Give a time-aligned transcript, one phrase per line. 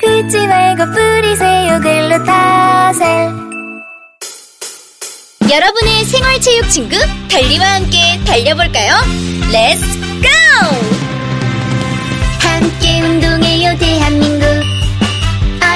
[0.00, 3.30] 긁지 말고 뿌리세요 글루타셀.
[5.50, 6.96] 여러분의 생활체육 친구
[7.28, 8.94] 달리와 함께 달려볼까요?
[9.50, 9.84] Let's
[10.22, 10.28] go!
[12.40, 14.46] 함께 운동해요 대한민국.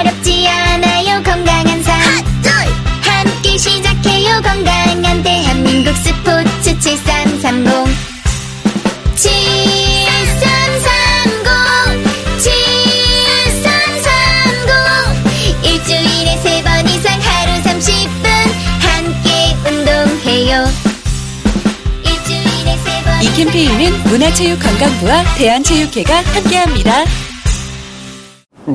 [0.01, 1.95] 어렵지 않아요 건강한 삶.
[3.03, 7.65] 함께 시작해요 건강한 대한민국 스포츠 7330
[9.17, 9.94] 7330
[23.25, 27.05] 이 캠페인은 문화체육관광부와 대한체육회가 함께합니다.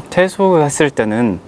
[0.09, 1.39] 퇴소했을 때는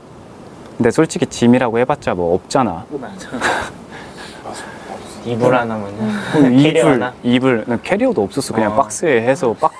[0.78, 2.86] 근데 솔직히 짐이라고 해봤자 뭐 없잖아.
[5.26, 7.14] 이불 캐리어 이불 하나?
[7.24, 8.54] 이불 난 캐리어도 없었어.
[8.54, 8.76] 그냥 어.
[8.76, 9.72] 박스에 해서 박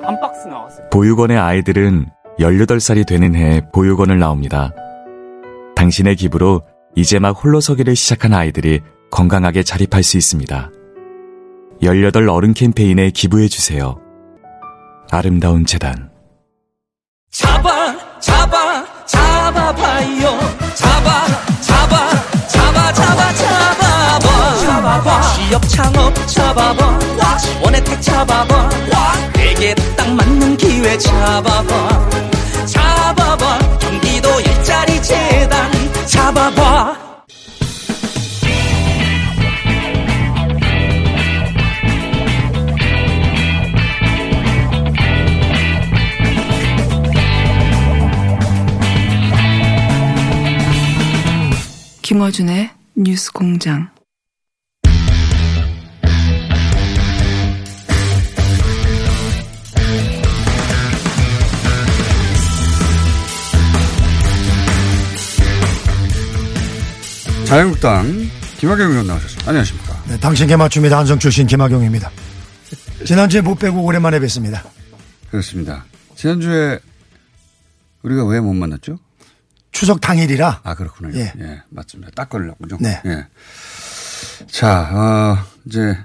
[0.00, 0.88] 한 박스 나왔어.
[0.90, 2.06] 보육원의 아이들은
[2.38, 4.72] 18살이 되는 해 보육원을 나옵니다.
[5.74, 6.62] 당신의 기부로
[6.94, 10.70] 이제 막 홀로 서기를 시작한 아이들이 건강하게 자립할 수 있습니다.
[11.82, 13.96] 18 어른 캠페인에 기부해주세요.
[15.10, 16.10] 아름다운 재단.
[17.30, 20.38] 잡아 잡아 잡아봐요.
[20.74, 21.26] 잡아
[21.60, 22.10] 잡아
[22.48, 24.56] 잡아 잡아 잡아봐.
[24.58, 25.22] 잡아봐.
[25.34, 26.98] 취업 창업 잡아봐.
[27.62, 28.68] 원혜택 잡아봐.
[29.34, 32.10] 내게 딱 맞는 기회 잡아봐.
[32.66, 33.78] 잡아봐.
[33.78, 35.70] 경기도 일자리 재단.
[36.06, 37.07] 잡아봐
[52.08, 53.90] 김어준의 뉴스 공장.
[67.46, 68.06] 자유한국당
[68.58, 69.48] 김학영 의원 나오셨습니다.
[69.48, 70.02] 안녕하십니까.
[70.08, 70.98] 네, 당신께 맞춥니다.
[70.98, 72.10] 한성 출신 김학용입니다.
[73.06, 74.64] 지난주에 못 빼고 오랜만에 뵙습니다.
[75.30, 75.84] 그렇습니다.
[76.14, 76.78] 지난주에
[78.02, 78.98] 우리가 왜 못 만났죠?
[79.72, 80.60] 추석 당일이라.
[80.64, 81.16] 아, 그렇군요.
[81.18, 81.32] 예.
[81.38, 82.10] 예, 맞습니다.
[82.14, 82.78] 딱 걸렸군요.
[82.80, 83.00] 네.
[83.06, 83.26] 예.
[84.50, 85.96] 자, 어, 이제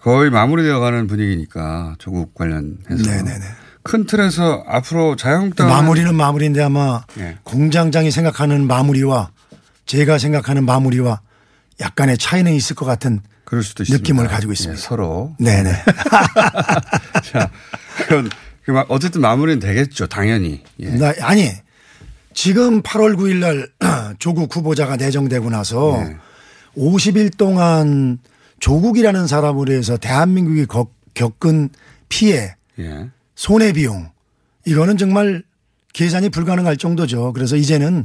[0.00, 2.78] 거의 마무리되어 가는 분위기니까 조국 관련해서.
[3.10, 3.44] 네네네.
[3.82, 5.68] 큰 틀에서 앞으로 자유한국당.
[5.68, 7.38] 마무리는 마무리인데 아마 예.
[7.44, 9.30] 공장장이 생각하는 마무리와
[9.86, 11.20] 제가 생각하는 마무리와
[11.80, 14.00] 약간의 차이는 있을 것 같은 그럴 수도 있습니다.
[14.02, 14.76] 느낌을 가지고 있습니다.
[14.76, 15.36] 예, 서로.
[15.38, 15.70] 네네.
[17.30, 17.50] 자,
[17.98, 18.28] 그건
[18.64, 20.06] 그 마- 어쨌든 마무리는 되겠죠.
[20.08, 20.64] 당연히.
[20.80, 20.90] 예.
[20.90, 21.52] 나, 아니
[22.40, 23.66] 지금 8월 9일 날
[24.20, 26.16] 조국 후보자가 내정되고 나서 네.
[26.76, 28.18] 50일 동안
[28.60, 31.70] 조국이라는 사람으로 해서 대한민국이 겪- 겪은
[32.10, 33.08] 피해, 예.
[33.34, 34.10] 손해 비용
[34.66, 35.42] 이거는 정말
[35.94, 37.32] 계산이 불가능할 정도죠.
[37.32, 38.04] 그래서 이제는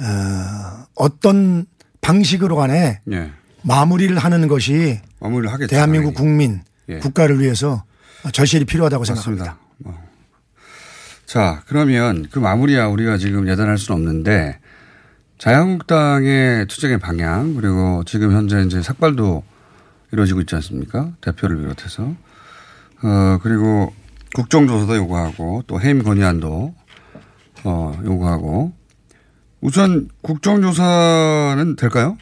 [0.00, 1.66] 어, 어떤
[2.00, 3.30] 방식으로 간에 예.
[3.62, 5.66] 마무리를 하는 것이 마무리를.
[5.66, 6.14] 대한민국.
[6.14, 6.98] 국민 예.
[7.00, 7.84] 국가를 위해서
[8.32, 9.58] 절실히 필요하다고 생각합니다.
[9.84, 10.02] 맞습니다.
[11.32, 11.42] 뭐.
[11.42, 14.58] 자, 그러면 그 마무리야 우리가 지금 예단할 수는 없는데
[15.38, 19.42] 자유한국당의 투쟁의 방향 그리고 지금 현재 이제 삭발도
[20.12, 21.12] 이루어지고 있지 않습니까?
[21.20, 22.14] 대표를 비롯해서.
[23.02, 23.92] 어, 그리고
[24.34, 26.74] 국정조사도 요구하고 또 해임 건의안도
[27.64, 28.72] 어, 요구하고
[29.60, 32.18] 우선 국정조사는 될까요?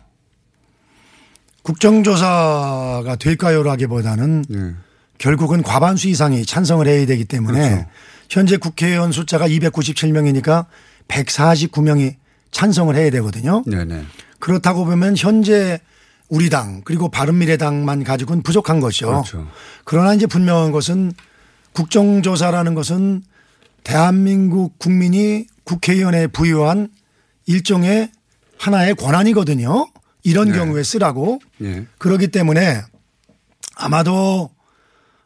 [1.62, 4.74] 국정조사가 될까요라기보다는 예.
[5.18, 7.88] 결국은 과반수 이상이 찬성을 해야 되기 때문에 그렇죠.
[8.30, 10.66] 현재 국회의원 숫자가 297명이니까
[11.08, 12.14] 149명이
[12.52, 13.64] 찬성을 해야 되거든요.
[13.66, 14.04] 네네.
[14.38, 15.80] 그렇다고 보면 현재
[16.28, 19.08] 우리 당 그리고 바른미래당만 가지고는 부족한 것이죠.
[19.08, 19.48] 그렇죠.
[19.84, 21.12] 그러나 이제 분명한 것은
[21.72, 23.22] 국정조사라는 것은
[23.82, 26.88] 대한민국 국민이 국회의원에 부여한
[27.46, 28.12] 일종의
[28.58, 29.88] 하나의 권한이거든요.
[30.22, 30.54] 이런 네.
[30.56, 31.40] 경우에 쓰라고.
[31.62, 31.86] 예.
[31.98, 32.82] 그렇기 때문에
[33.74, 34.50] 아마도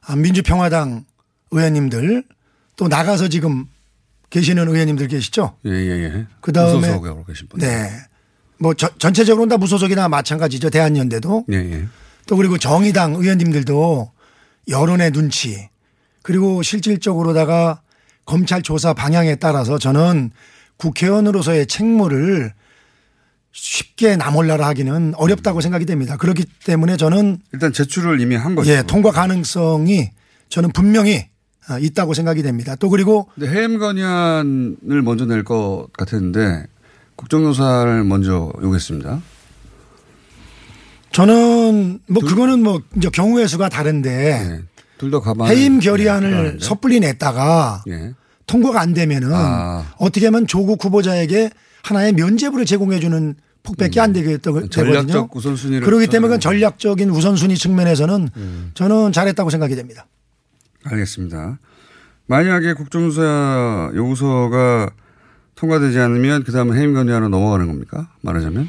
[0.06, 1.04] 아, 민주평화당
[1.50, 2.24] 의원님들
[2.76, 3.66] 또 나가서 지금
[4.30, 5.56] 계시는 의원님들 계시죠?
[5.66, 6.26] 예, 예, 예.
[6.40, 7.60] 그 다음에 무소속으로 계신 분.
[7.60, 7.90] 네.
[8.58, 10.70] 뭐 저- 전체적으로는 다 무소속이나 마찬가지죠.
[10.70, 11.44] 대한연대도.
[11.52, 11.84] 예, 예.
[12.26, 14.10] 또 그리고 정의당 의원님들도
[14.68, 15.68] 여론의 눈치
[16.22, 17.82] 그리고 실질적으로다가
[18.24, 20.30] 검찰 조사 방향에 따라서 저는
[20.78, 22.52] 국회의원으로서의 책무를
[23.52, 26.16] 쉽게 나몰라라 하기는 어렵다고 생각이 됩니다.
[26.16, 28.70] 그렇기 때문에 저는 일단 제출을 이미 한 거죠.
[28.72, 30.10] 예, 통과 가능성이
[30.48, 31.33] 저는 분명히 어,
[31.80, 32.76] 있다고 생각이 됩니다.
[32.76, 36.66] 또 그리고 근데 해임 건의안을 먼저 낼 것 같았는데
[37.16, 39.20] 국정조사를 먼저 요구했습니다.
[41.12, 44.62] 저는 뭐 그거는 뭐 이제 경우의 수가 다른데
[44.98, 45.48] 둘다 가만.
[45.48, 48.12] 해임 결의안을 섣불리 냈다가 예.
[48.46, 49.84] 통과가 안 되면은 아.
[49.98, 51.50] 어떻게 하면 조국 후보자에게
[51.82, 54.68] 하나의 면죄부를 제공해 주는 폭밖에 안 되겠다고 음.
[54.68, 55.80] 음.
[55.80, 58.28] 그렇기 때문에 전략적인 우선순위 측면에서는
[58.74, 60.06] 저는 잘했다고 생각이 됩니다.
[60.84, 61.58] 알겠습니다.
[62.26, 64.90] 만약에 국정조사 요구서가
[65.54, 68.08] 통과되지 않으면 그 다음에 해임 건의안으로 넘어가는 겁니까?
[68.22, 68.68] 말하자면.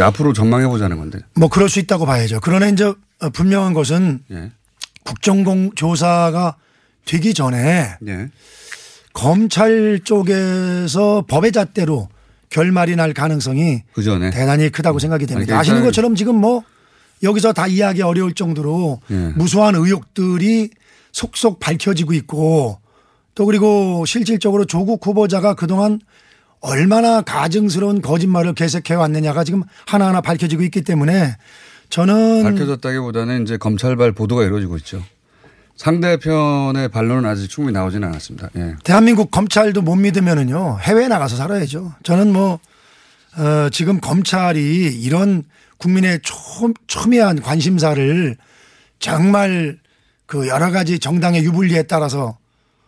[0.00, 1.20] 앞으로 전망해 보자는 건데.
[1.34, 2.40] 뭐 그럴 수 있다고 봐야죠.
[2.42, 4.50] 그러나 이제 어, 분명한 것은 예.
[5.04, 6.56] 국정공 조사가
[7.04, 8.28] 되기 전에 예.
[9.12, 12.08] 검찰 쪽에서 법의 잣대로
[12.48, 14.30] 결말이 날 가능성이 그 전에.
[14.30, 15.58] 대단히 크다고 생각이 됩니다.
[15.58, 16.62] 아시는 것처럼 지금 뭐
[17.22, 19.32] 여기서 다 이해하기 어려울 정도로 예.
[19.36, 20.70] 무수한 의혹들이
[21.12, 22.80] 속속 밝혀지고 있고
[23.34, 26.00] 또 그리고 실질적으로 조국 후보자가 그동안
[26.60, 31.36] 얼마나 가증스러운 거짓말을 계속해 왔느냐가 지금 하나하나 밝혀지고 있기 때문에
[31.88, 35.02] 저는 밝혀졌다기보다는 이제 검찰발 보도가 이루어지고 있죠.
[35.76, 38.50] 상대편의 반론은 아직 충분히 나오지는 않았습니다.
[38.56, 38.76] 예.
[38.84, 41.94] 대한민국 검찰도 못 믿으면은요 해외에 나가서 살아야죠.
[42.02, 42.60] 저는 뭐
[43.36, 45.42] 어, 지금 검찰이 이런
[45.78, 48.36] 국민의 초, 첨예한 관심사를
[49.00, 49.78] 정말
[50.32, 52.38] 그 여러 가지 정당의 유불리에 따라서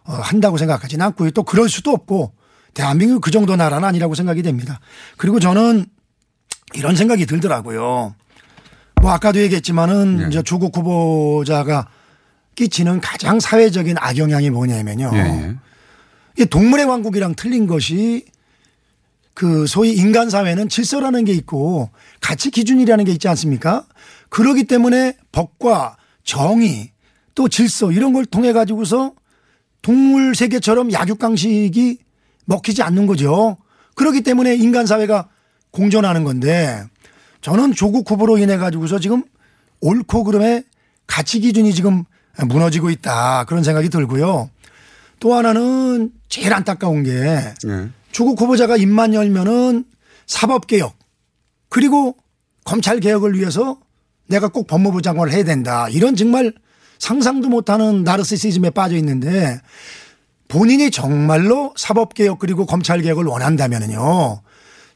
[0.05, 1.31] 어, 한다고 생각하지는 않고요.
[1.33, 2.33] 또 그럴 수도 없고
[2.73, 4.81] 대한민국 그 정도 나라는 아니라고 생각이 됩니다.
[5.19, 5.85] 그리고 저는
[6.73, 8.15] 이런 생각이 들더라고요.
[9.03, 11.87] 뭐 아까도 얘기했지만은 이제 조국 후보자가
[12.55, 15.11] 끼치는 가장 사회적인 악영향이 뭐냐면요.
[15.13, 15.55] 예, 예.
[16.39, 18.25] 이 동물의 왕국이랑 틀린 것이
[19.35, 21.91] 그 소위 인간 사회는 질서라는 게 있고
[22.23, 23.85] 가치 기준이라는 게 있지 않습니까?
[24.31, 26.94] 그러기 때문에 법과 정의
[27.35, 29.13] 또 질서 이런 걸 통해 가지고서
[29.83, 31.99] 동물 세계처럼 약육강식이
[32.47, 33.57] 먹히지 않는 거죠.
[33.95, 35.29] 그렇기 때문에 인간 사회가
[35.71, 36.85] 공존하는 건데
[37.41, 39.25] 저는 조국 후보로 인해 가지고서 지금
[39.81, 40.65] 옳고 그름의
[41.07, 42.05] 가치 기준이 지금
[42.47, 44.51] 무너지고 있다 그런 생각이 들고요.
[45.21, 47.89] 또 하나는 제일 안타까운 게 예.
[48.13, 49.85] 조국 후보자가 입만 열면은
[50.27, 50.97] 사법개혁
[51.69, 52.17] 그리고
[52.65, 53.79] 검찰개혁을 위해서
[54.27, 55.89] 내가 꼭 법무부 장관을 해야 된다.
[55.91, 56.53] 이런 정말
[57.05, 59.61] 상상도 못하는 나르시시즘에 빠져 있는데
[60.49, 64.41] 본인이 정말로 사법개혁 그리고 검찰개혁을 원한다면은요.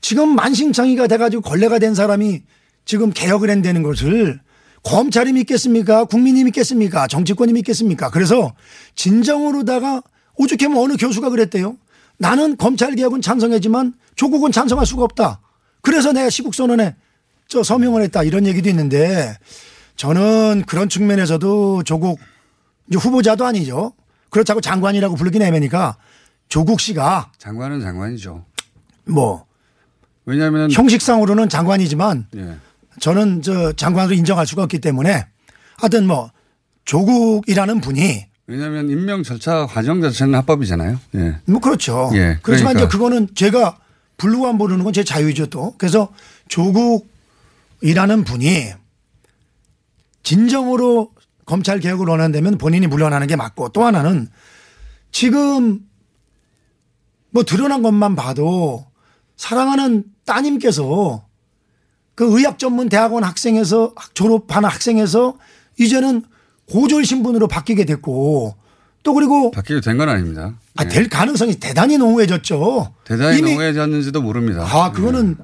[0.01, 2.43] 지금 만신창이가 돼가지고 걸레가 된 사람이
[2.87, 4.41] 지금 개혁을 한다는 것을
[4.85, 6.07] 검찰이 믿겠습니까?
[6.07, 7.09] 국민이 믿겠습니까?
[7.09, 8.09] 정치권이 믿겠습니까?
[8.09, 8.55] 그래서
[8.95, 10.03] 진정으로다가
[10.37, 11.77] 오죽하면 어느 교수가 그랬대요.
[12.17, 15.41] 나는 검찰 개혁은 찬성했지만 조국은 찬성할 수가 없다.
[15.83, 16.97] 그래서 내가 시국선언에
[17.49, 18.23] 저 서명을 했다.
[18.23, 19.37] 이런 얘기도 있는데
[19.99, 22.19] 저는 그런 측면에서도 조국
[22.91, 23.93] 후보자도 아니죠.
[24.31, 25.97] 그렇다고 장관이라고 부르긴 애매니까
[26.49, 28.45] 조국 씨가 장관은 장관이죠.
[29.07, 29.45] 뭐
[30.25, 32.57] 왜냐하면 형식상으로는 장관이지만 예.
[33.01, 35.27] 저는 저 장관으로 인정할 수가 없기 때문에
[35.77, 36.31] 하여튼 뭐
[36.85, 40.99] 조국이라는 분이 왜냐하면 임명 절차 과정 자체는 합법이잖아요.
[41.17, 41.37] 예.
[41.47, 42.11] 뭐 그렇죠.
[42.15, 42.81] 예, 그렇지만 그러니까.
[42.81, 43.79] 이제 그거는 제가
[44.17, 45.75] 부르고 안 부르는 건 제 자유죠 또.
[45.77, 46.09] 그래서
[46.49, 48.73] 조국이라는 분이
[50.33, 51.13] 진정으로
[51.47, 54.29] 검찰 개혁을 원한다면 본인이 물러나는 게 맞고 또 하나는
[55.11, 55.81] 지금
[57.31, 58.85] 뭐 드러난 것만 봐도
[59.39, 61.25] 사랑하는 따님께서
[62.15, 65.39] 그 의학 전문 대학원 학생에서 졸업한 학생에서
[65.79, 66.25] 이제는
[66.71, 68.55] 고졸 신분으로 바뀌게 됐고
[69.03, 70.59] 또 그리고 바뀌게 된 건 아닙니다.
[70.77, 70.89] 아, 예.
[70.89, 72.93] 될 가능성이 대단히 농후해졌죠.
[73.05, 74.67] 대단히 농해졌는지도 모릅니다.
[74.71, 75.39] 아, 그거는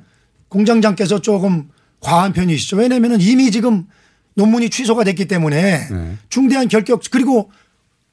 [0.51, 2.77] 공장장께서 조금 과한 편이시죠.
[2.77, 3.87] 왜냐면은 이미 지금
[4.35, 6.17] 논문이 취소가 됐기 때문에 네.
[6.29, 7.51] 중대한 결격 그리고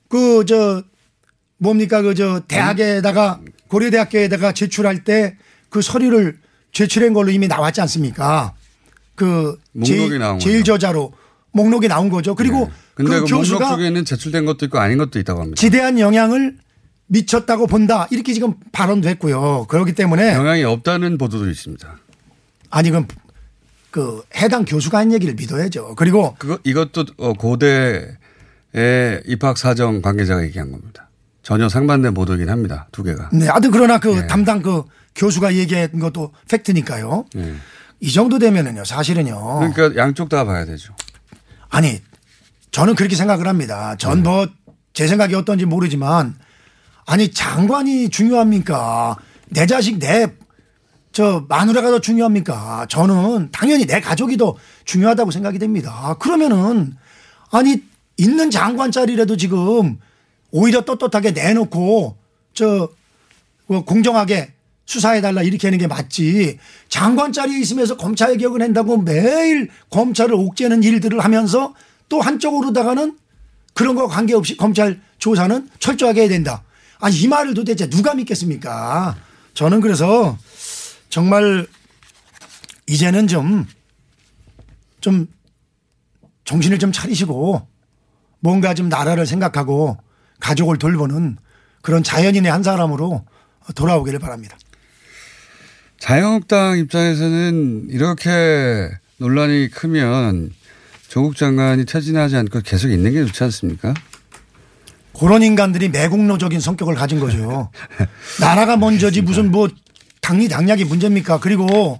[0.09, 0.83] 그 저
[1.57, 5.37] 뭡니까 그 저 대학에다가 고려대학교에다가 제출할 때
[5.71, 6.37] 그 서류를
[6.73, 8.53] 제출한 걸로 이미 나왔지 않습니까?
[9.15, 10.63] 그 목록이 제일, 제일.
[10.65, 11.13] 저자로
[11.53, 12.35] 목록이 나온 거죠.
[12.35, 15.59] 그리고 근데 그 그, 목록 교수가 쪽에는 제출된 것도 있고 아닌 것도 있다고 합니다.
[15.59, 16.57] 지대한 영향을
[17.07, 18.07] 미쳤다고 본다.
[18.11, 19.65] 이렇게 지금 발언도 했고요.
[19.69, 21.97] 그렇기 때문에 영향이 없다는 보도도 있습니다.
[22.69, 23.07] 아니 그럼
[23.91, 25.95] 그 해당 교수가 한 얘기를 믿어야죠.
[25.95, 31.09] 그리고 그거 이것도 어, 고대의 입학 사정 관계자가 얘기한 겁니다.
[31.43, 32.87] 전혀 상반된 보도이긴 합니다.
[32.91, 33.29] 두 개가.
[33.33, 34.27] 네, 하여튼 그러나 그 예.
[34.27, 34.83] 담당 그
[35.15, 37.25] 교수가 얘기한 것도 팩트니까요.
[37.37, 37.53] 예.
[37.99, 39.59] 이 정도 되면은요, 사실은요.
[39.73, 40.95] 그러니까 양쪽 다 봐야 되죠.
[41.69, 41.99] 아니,
[42.71, 43.95] 저는 그렇게 생각을 합니다.
[43.97, 44.47] 전 뭐
[44.93, 46.35] 제 생각이 어떤지 모르지만
[47.05, 49.15] 아니 장관이 중요합니까?
[49.49, 50.27] 내 자식 내
[51.11, 52.85] 저 마누라가 더 중요합니까?
[52.89, 56.15] 저는 당연히 내 가족이 더 중요하다고 생각이 됩니다.
[56.19, 56.95] 그러면은
[57.51, 57.83] 아니
[58.17, 59.99] 있는 장관 자리라도 지금
[60.51, 62.15] 오히려 떳떳하게 내놓고
[62.53, 64.53] 저뭐 공정하게
[64.85, 66.59] 수사해달라 이렇게 하는 게 맞지.
[66.89, 71.73] 장관 자리에 있으면서 검찰 개혁을 한다고 매일 검찰을 옥죄는 일들을 하면서
[72.09, 73.17] 또 한쪽으로다가는
[73.73, 76.63] 그런 거 관계없이 검찰 조사는 철저하게 해야 된다.
[76.99, 79.15] 아니 이 말을 도대체 누가 믿겠습니까?
[79.53, 80.37] 저는 그래서
[81.11, 81.67] 정말
[82.87, 83.67] 이제는 좀,
[85.01, 85.27] 좀
[86.45, 87.67] 정신을 좀 차리시고
[88.39, 89.97] 뭔가 좀 나라를 생각하고
[90.39, 91.37] 가족을 돌보는
[91.81, 93.25] 그런 자연인의 한 사람으로
[93.75, 94.57] 돌아오기를 바랍니다.
[95.99, 100.51] 자유한국당 입장에서는 이렇게 논란이 크면
[101.09, 103.93] 조국 장관이 퇴진하지 않고 계속 있는 게 좋지 않습니까?
[105.19, 107.69] 그런 인간들이 매국노적인 성격을 가진 거죠.
[108.39, 109.67] 나라가 먼저지 무슨 뭐
[110.21, 111.39] 당리 당략이 문제입니까?
[111.39, 111.99] 그리고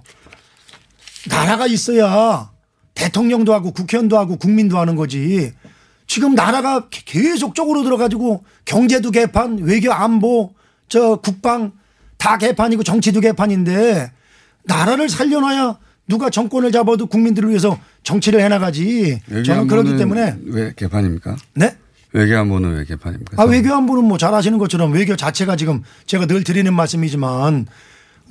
[1.28, 2.50] 나라가 있어야
[2.94, 5.52] 대통령도 하고 국회의원도 하고 국민도 하는 거지.
[6.06, 10.54] 지금 나라가 계속적으로 들어가지고 경제도 개판, 외교 안보,
[10.88, 11.72] 저 국방
[12.16, 14.12] 다 개판이고 정치도 개판인데
[14.64, 19.20] 나라를 살려놔야 누가 정권을 잡아도 국민들을 위해서 정치를 해나가지.
[19.44, 21.36] 저는 그렇기 때문에 왜 개판입니까?
[21.54, 21.76] 네?
[22.12, 23.42] 외교안보는 왜 개판입니까?
[23.42, 27.66] 아, 외교안보는 뭐잘 아시는 것처럼 외교 자체가 지금 제가 늘 드리는 말씀이지만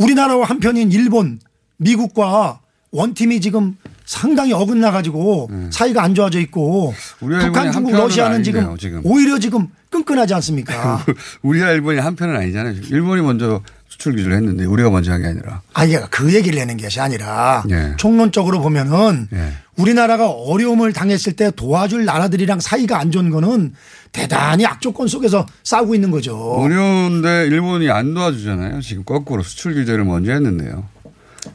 [0.01, 1.39] 우리나라와 한편인 일본,
[1.77, 2.59] 미국과
[2.91, 9.01] 원팀이 지금 상당히 어긋나 가지고 사이가 안 좋아져 있고 북한, 중국, 러시아는 지금, 지금.
[9.05, 11.03] 오히려 지금 끈끈하지 않습니까?
[11.43, 12.75] 우리와 일본이 한편은 아니잖아요.
[12.89, 13.61] 일본이 먼저
[14.01, 15.61] 수출 규제를 했는데 우리가 먼저 한 게 아니라.
[15.73, 17.93] 아니, 그 얘기를 내는 것이 아니라 예.
[17.97, 19.53] 총론적으로 보면은 예.
[19.77, 23.73] 우리나라가 어려움을 당했을 때 도와줄 나라들이랑 사이가 안 좋은 거는
[24.11, 26.35] 대단히 악조건 속에서 싸우고 있는 거죠.
[26.35, 28.81] 어려운데 일본이 안 도와주잖아요.
[28.81, 30.83] 지금 거꾸로 수출 규제를 먼저 했는데요.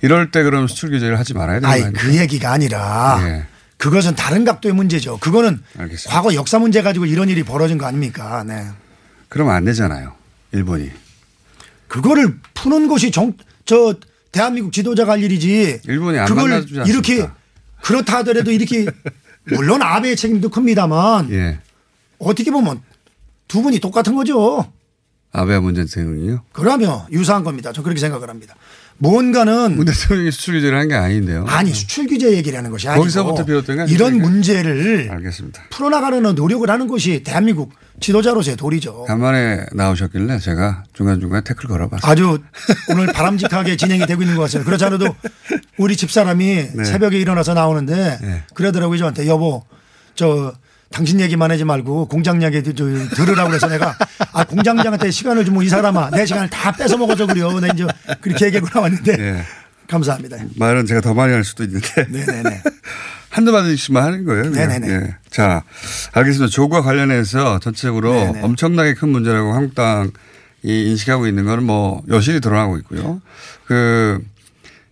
[0.02, 1.92] 이럴 때 그럼 수출 규제를 하지 말아야 되는 거 아니, 아니에요?
[1.98, 3.44] 그 얘기가 아니라 예.
[3.76, 5.18] 그것은 다른 각도의 문제죠.
[5.18, 6.10] 그거는 알겠습니다.
[6.10, 8.44] 과거 역사 문제 가지고 이런 일이 벌어진 거 아닙니까?
[8.46, 8.64] 네.
[9.28, 10.12] 그러면 안 되잖아요.
[10.52, 10.90] 일본이.
[11.88, 13.32] 그거를 푸는 것이 정,
[13.64, 13.94] 저
[14.32, 15.80] 대한민국 지도자가 할 일이지.
[15.84, 16.64] 일본이 안 그걸?
[16.86, 17.26] 이렇게
[17.82, 18.86] 그렇다 하더라도 이렇게
[19.44, 21.60] 물론 아베의 책임도 큽니다만 예.
[22.18, 22.82] 어떻게 보면
[23.48, 24.70] 두 분이 똑같은 거죠.
[25.32, 26.42] 아베 문재인 대통령이요.
[26.52, 27.72] 그러면 유사한 겁니다.
[27.72, 28.54] 저는 그렇게 생각을 합니다.
[28.98, 31.44] 뭔가는 문 대통령이 수출 규제를 한 게 아닌데요.
[31.48, 34.22] 아니 수출 규제 얘기를 하는 것이 아니고 거기서부터 비롯된 거 아닙니까, 이런 이게?
[34.24, 35.64] 문제를 알겠습니다.
[35.70, 39.04] 풀어나가려는 노력을 하는 것이 대한민국 지도자로서의 도리죠.
[39.04, 42.10] 간만에 나오셨길래 제가 중간중간 태클 걸어봤어요.
[42.10, 42.38] 아주
[42.90, 44.66] 오늘 바람직하게 진행이 되고 있는 것 같습니다.
[44.66, 45.14] 그렇지 않아도
[45.78, 46.84] 우리 집사람이 네.
[46.84, 48.42] 새벽에 일어나서 나오는데 네.
[48.54, 49.64] 그러더라고요 저한테 여보
[50.14, 50.54] 저
[50.90, 53.96] 당신 얘기만 하지 말고 공장 얘기 도 들으라고 그래서 내가
[54.32, 57.58] 아 공장장한테 시간을 주면 이 사람아 내 시간을 다 뺏어 먹어줘 그려.
[57.60, 57.86] 내 이제
[58.20, 59.44] 그렇게 얘기하고 나왔는데 예.
[59.88, 60.36] 감사합니다.
[60.56, 62.06] 말은 제가 더 많이 할 수도 있는데.
[62.08, 62.62] 네네네.
[63.30, 64.50] 한두 마디씩만 하는 거예요.
[64.50, 64.68] 그냥.
[64.68, 64.92] 네네네.
[64.92, 65.16] 예.
[65.30, 65.62] 자,
[66.12, 66.50] 알겠습니다.
[66.50, 68.40] 조과 관련해서 전체적으로 네네.
[68.42, 70.10] 엄청나게 큰 문제라고 한국당이
[70.64, 73.20] 인식하고 있는 거는 뭐 여실히 드러나고 있고요.
[73.66, 74.20] 그,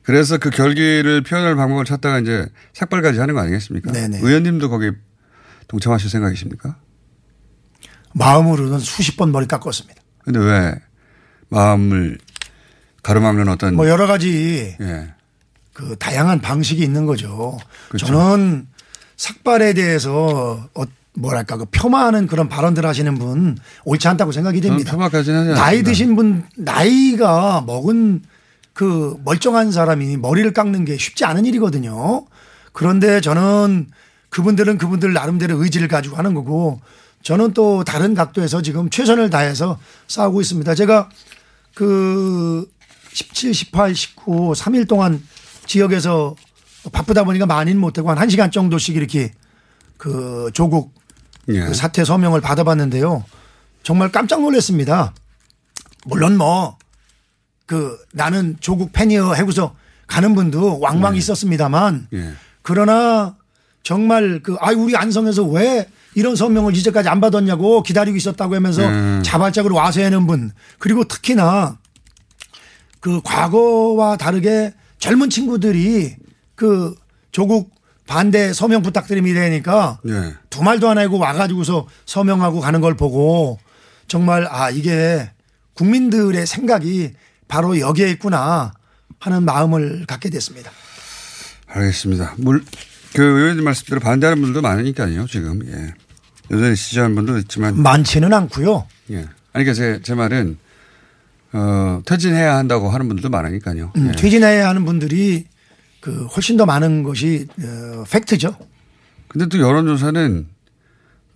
[0.02, 3.92] 그래서 그 결기를 표현할 방법을 찾다가 이제 삭발까지 하는 거 아니겠습니까?
[3.92, 4.18] 네네.
[4.18, 4.90] 의원님도 거기
[5.68, 6.76] 동참하실 생각이십니까?
[8.12, 10.00] 마음으로는 수십 번 머리 깎았습니다.
[10.24, 10.74] 근데 왜
[11.48, 12.18] 마음을
[13.02, 15.14] 가로막는 어떤 뭐 여러 가지 예.
[15.72, 17.58] 그 다양한 방식이 있는 거죠.
[17.88, 18.06] 그렇죠.
[18.06, 18.66] 저는
[19.16, 20.84] 삭발에 대해서 어
[21.16, 24.92] 뭐랄까 그 폄하하는 그런 발언들 하시는 분 옳지 않다고 생각이 됩니다.
[24.92, 25.54] 폄하까지는.
[25.54, 28.22] 나이 드신 분 나이가 먹은
[28.72, 32.26] 그 멀쩡한 사람이 머리를 깎는 게 쉽지 않은 일이거든요.
[32.72, 33.88] 그런데 저는
[34.34, 36.80] 그분들은 그분들 나름대로 의지를 가지고 하는 거고
[37.22, 40.74] 저는 또 다른 각도에서 지금 최선을 다해서 싸우고 있습니다.
[40.74, 41.08] 제가
[41.74, 42.68] 그
[43.12, 45.22] 17, 18, 19, 3일 동안
[45.66, 46.34] 지역에서
[46.92, 49.32] 바쁘다 보니까 많이는 못하고 한 1시간 정도씩 이렇게
[49.96, 50.92] 그 조국
[51.48, 51.60] 예.
[51.60, 53.24] 그 사퇴 서명을 받아봤는데요.
[53.82, 55.14] 정말 깜짝 놀랐습니다.
[56.04, 56.76] 물론 뭐
[57.66, 59.74] 그 나는 조국 팬이여 하고서
[60.06, 62.32] 가는 분도 왕왕 있었습니다만 예.
[62.62, 63.36] 그러나
[63.84, 69.22] 정말 그 아 우리 안성에서 왜 이런 서명을 이제까지 안 받았냐고 기다리고 있었다고 하면서 음.
[69.24, 71.78] 자발적으로 와서 하는 분 그리고 특히나
[73.00, 76.16] 그 과거와 다르게 젊은 친구들이
[76.54, 76.94] 그
[77.30, 77.74] 조국
[78.06, 80.34] 반대 서명 부탁드립니다 하니까 예.
[80.50, 83.58] 두 말도 안 하고 와가지고서 서명하고 가는 걸 보고
[84.08, 85.30] 정말 아 이게
[85.74, 87.12] 국민들의 생각이
[87.48, 88.72] 바로 여기에 있구나
[89.18, 90.70] 하는 마음을 갖게 됐습니다.
[91.66, 92.34] 알겠습니다.
[92.38, 92.64] 물,
[93.14, 95.60] 그 의원님 말씀대로 반대하는 분들도 많으니까요, 지금.
[95.66, 95.94] 예.
[96.50, 97.80] 여전히 지지하는 분도 있지만.
[97.80, 98.86] 많지는 않고요.
[99.12, 99.16] 예.
[99.18, 100.58] 아니, 그러니까 제, 제 말은,
[101.52, 103.92] 어, 퇴진해야 한다고 하는 분들도 많으니까요.
[103.96, 104.12] 음, 예.
[104.12, 105.46] 퇴진해야 하는 분들이
[106.00, 108.56] 그 훨씬 더 많은 것이 어, 팩트죠.
[109.28, 110.48] 근데 또 여론조사는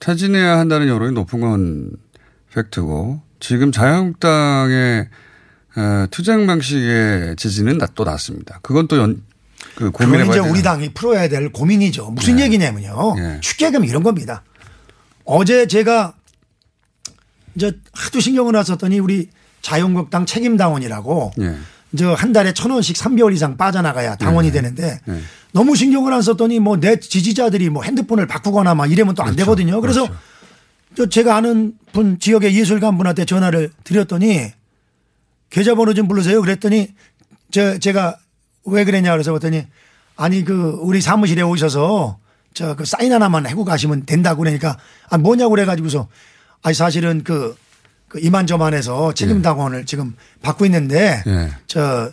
[0.01, 1.91] 퇴진해야 한다는 여론이 높은 건
[2.55, 5.09] 팩트고 지금 자유한국당의
[5.77, 8.59] 어, 투쟁 방식의 지지는 나- 또 낮습니다.
[8.63, 9.23] 그건 또 연,
[9.79, 12.11] 그 고민해봐야 이제 우리 당이 풀어야 될 고민이죠.
[12.11, 12.43] 무슨 네.
[12.45, 13.15] 얘기냐면요.
[13.19, 13.41] 예.
[13.41, 14.43] 쉽게 얘기하면 이런 겁니다.
[15.25, 16.15] 어제 제가
[17.55, 19.29] 이제 하도 신경을 안 썼더니 우리
[19.63, 21.55] 자유한국당 책임당원이라고 예.
[21.93, 25.21] 이제 한 달에 천 원씩 3개월 이상 빠져나가야 당원이 되는데 예.
[25.53, 29.45] 너무 신경을 안 썼더니 뭐 내 지지자들이 뭐 핸드폰을 바꾸거나 막 이러면 또안 그렇죠.
[29.45, 29.81] 되거든요.
[29.81, 30.09] 그래서
[30.97, 34.51] 저 제가 아는 분 지역의 예술가 한 분한테 전화를 드렸더니
[35.51, 36.41] 계좌번호 좀 불러세요.
[36.41, 36.89] 그랬더니
[37.53, 38.17] 저 제가
[38.69, 39.67] 왜 그랬냐 그래서 봤더니
[40.17, 42.19] 아니 그 우리 사무실에 오셔서
[42.55, 44.77] 저 그 사인 하나만 해고 가시면 된다고 그러니까
[45.09, 46.09] 아 뭐냐고 그래가지고서
[46.63, 47.57] 아니 사실은 그,
[48.09, 51.51] 그 이만저만해서 책임 당원을 지금 받고 있는데 예.
[51.69, 52.11] 저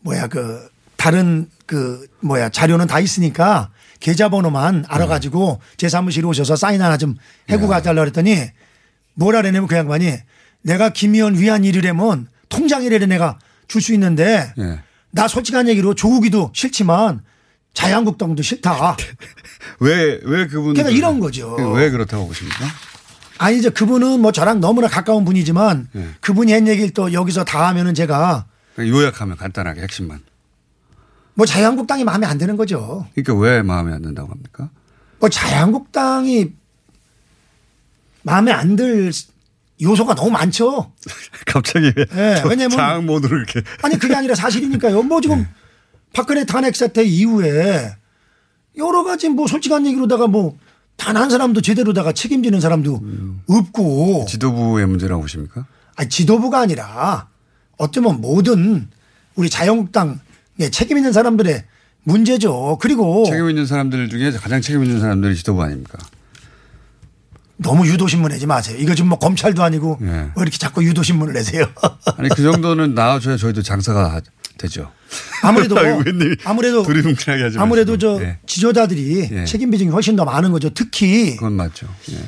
[0.00, 0.66] 뭐야 그
[0.96, 7.16] 다른 그 뭐야 자료는 다 있으니까 계좌번호만 알아가지고 제 사무실에 오셔서 사인 하나 좀
[7.50, 8.46] 해고 가달라 그랬더니
[9.14, 10.16] 뭐라 그러냐면 그 양반이
[10.62, 14.80] 내가 김의원 위안 일이라면 통장이라도 내가 줄 수 있는데 예.
[15.12, 17.22] 나 솔직한 얘기로 조국이도 싫지만
[17.74, 18.96] 자유한국당도 싫다.
[19.80, 20.74] 왜, 왜 그분.
[20.74, 21.54] 그러니까 이런 거죠.
[21.74, 22.64] 왜 그렇다고 보십니까?
[23.38, 26.08] 아니 이제 그분은 뭐 저랑 너무나 가까운 분이지만 예.
[26.20, 30.20] 그분이 한 얘기를 또 여기서 다 하면은 제가 그러니까 요약하면 간단하게 핵심만.
[31.34, 33.06] 뭐 자유한국당이 마음에 안 드는 거죠.
[33.14, 34.70] 그러니까 왜 마음에 안 든다고 합니까?
[35.18, 36.52] 뭐 자유한국당이
[38.22, 39.10] 마음에 안 들
[39.82, 40.92] 요소가 너무 많죠.
[41.46, 43.62] 갑자기 왜 예, 저 왜냐면- 장악 모드로 이렇게.
[43.82, 45.02] 아니 그게 아니라 사실이니까요.
[45.02, 45.46] 뭐 지금
[46.12, 47.94] 박근혜 탄핵 사태 이후에
[48.78, 50.56] 여러 가지 뭐 솔직한 얘기로다가 뭐
[50.98, 53.00] 단 한 사람도 제대로다가 책임지는 사람도
[53.48, 55.66] 없고 지도부의 문제라고 보십니까?
[55.96, 57.28] 아니 지도부가 아니라
[57.78, 58.88] 어쩌면 모든
[59.34, 60.18] 우리 자유한국당에
[60.70, 61.64] 책임 있는 사람들의
[62.04, 62.78] 문제죠.
[62.80, 65.98] 그리고 책임 있는 사람들 중에 가장 책임 있는 사람들이 지도부 아닙니까?
[67.62, 68.76] 너무 유도신문 내지 마세요.
[68.78, 70.06] 이거 지금 뭐 검찰도 아니고 예.
[70.06, 71.64] 왜 이렇게 자꾸 유도신문을 내세요.
[72.18, 74.20] 아니 그 정도는 나와줘야 저희도 장사가
[74.58, 74.90] 되죠.
[75.42, 76.36] 아무래도 웬일.
[76.44, 76.82] 아무래도
[77.60, 77.96] 아무래도.
[77.98, 78.38] 저 예.
[78.46, 79.44] 지도자들이 예.
[79.44, 80.70] 책임 비중이 훨씬 더 많은 거죠.
[80.70, 81.86] 특히 그건 맞죠.
[82.10, 82.18] 예.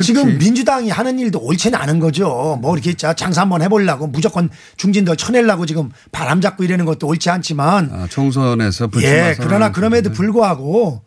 [0.00, 2.56] 지금 민주당이 하는 일도 옳지는 않은 거죠.
[2.62, 7.28] 뭐 이렇게 자- 장사 한번 해보려고 무조건 중진들 쳐내려고 지금 바람 잡고 이러는 것도 옳지
[7.30, 11.02] 않지만 아, 총선에서 예, 그러나 그럼에도 불구하고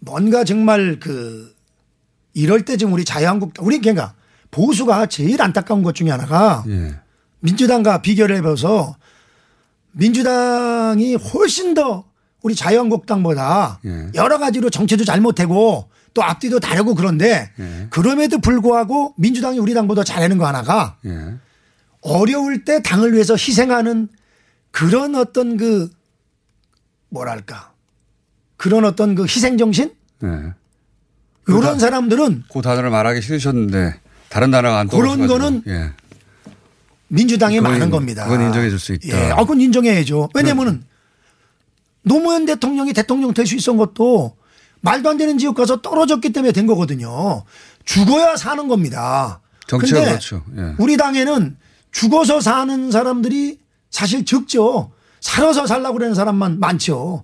[0.00, 1.51] 뭔가 정말 그
[2.34, 4.14] 이럴 때 지금 우리 자유한국당 우리 그러니까
[4.50, 6.94] 보수가 제일 안타까운 것 중에 하나가 예.
[7.40, 8.96] 민주당과 비교를 해봐서
[9.92, 12.04] 민주당이 훨씬 더
[12.42, 14.10] 우리 자유한국당보다 예.
[14.14, 17.86] 여러 가지로 정체도 잘못되고 또 앞뒤도 다르고 그런데 예.
[17.90, 21.34] 그럼에도 불구하고 민주당이 우리 당보다 잘하는 거 하나가 예.
[22.02, 24.08] 어려울 때 당을 위해서 희생하는
[24.70, 25.90] 그런 어떤 그
[27.08, 27.72] 뭐랄까
[28.56, 29.92] 그런 어떤 그 희생 정신
[30.22, 30.54] 예.
[31.48, 35.28] 이런 사람들은 그 단어를 말하기 싫으셨는데 다른 단어가 안 떠오르셔가지고.
[35.28, 35.90] 거는 예.
[37.08, 38.24] 민주당에 그건- 많은 겁니다.
[38.24, 39.08] 그건 인정해 줄 수 있다.
[39.08, 40.30] 예, 아, 그건 인정해야죠.
[40.34, 40.84] 왜냐면은
[42.02, 44.36] 노무현 대통령이 대통령 될 수 있었던 것도
[44.80, 47.44] 말도 안 되는 지역 가서 떨어졌기 때문에 된 거거든요.
[47.84, 49.40] 죽어야 사는 겁니다.
[49.66, 50.42] 정치가 그렇죠.
[50.56, 50.74] 예.
[50.78, 51.56] 우리 당에는
[51.92, 53.58] 죽어서 사는 사람들이
[53.90, 54.90] 사실 적죠.
[55.20, 57.22] 살아서 살라고 그러는 사람만 많죠.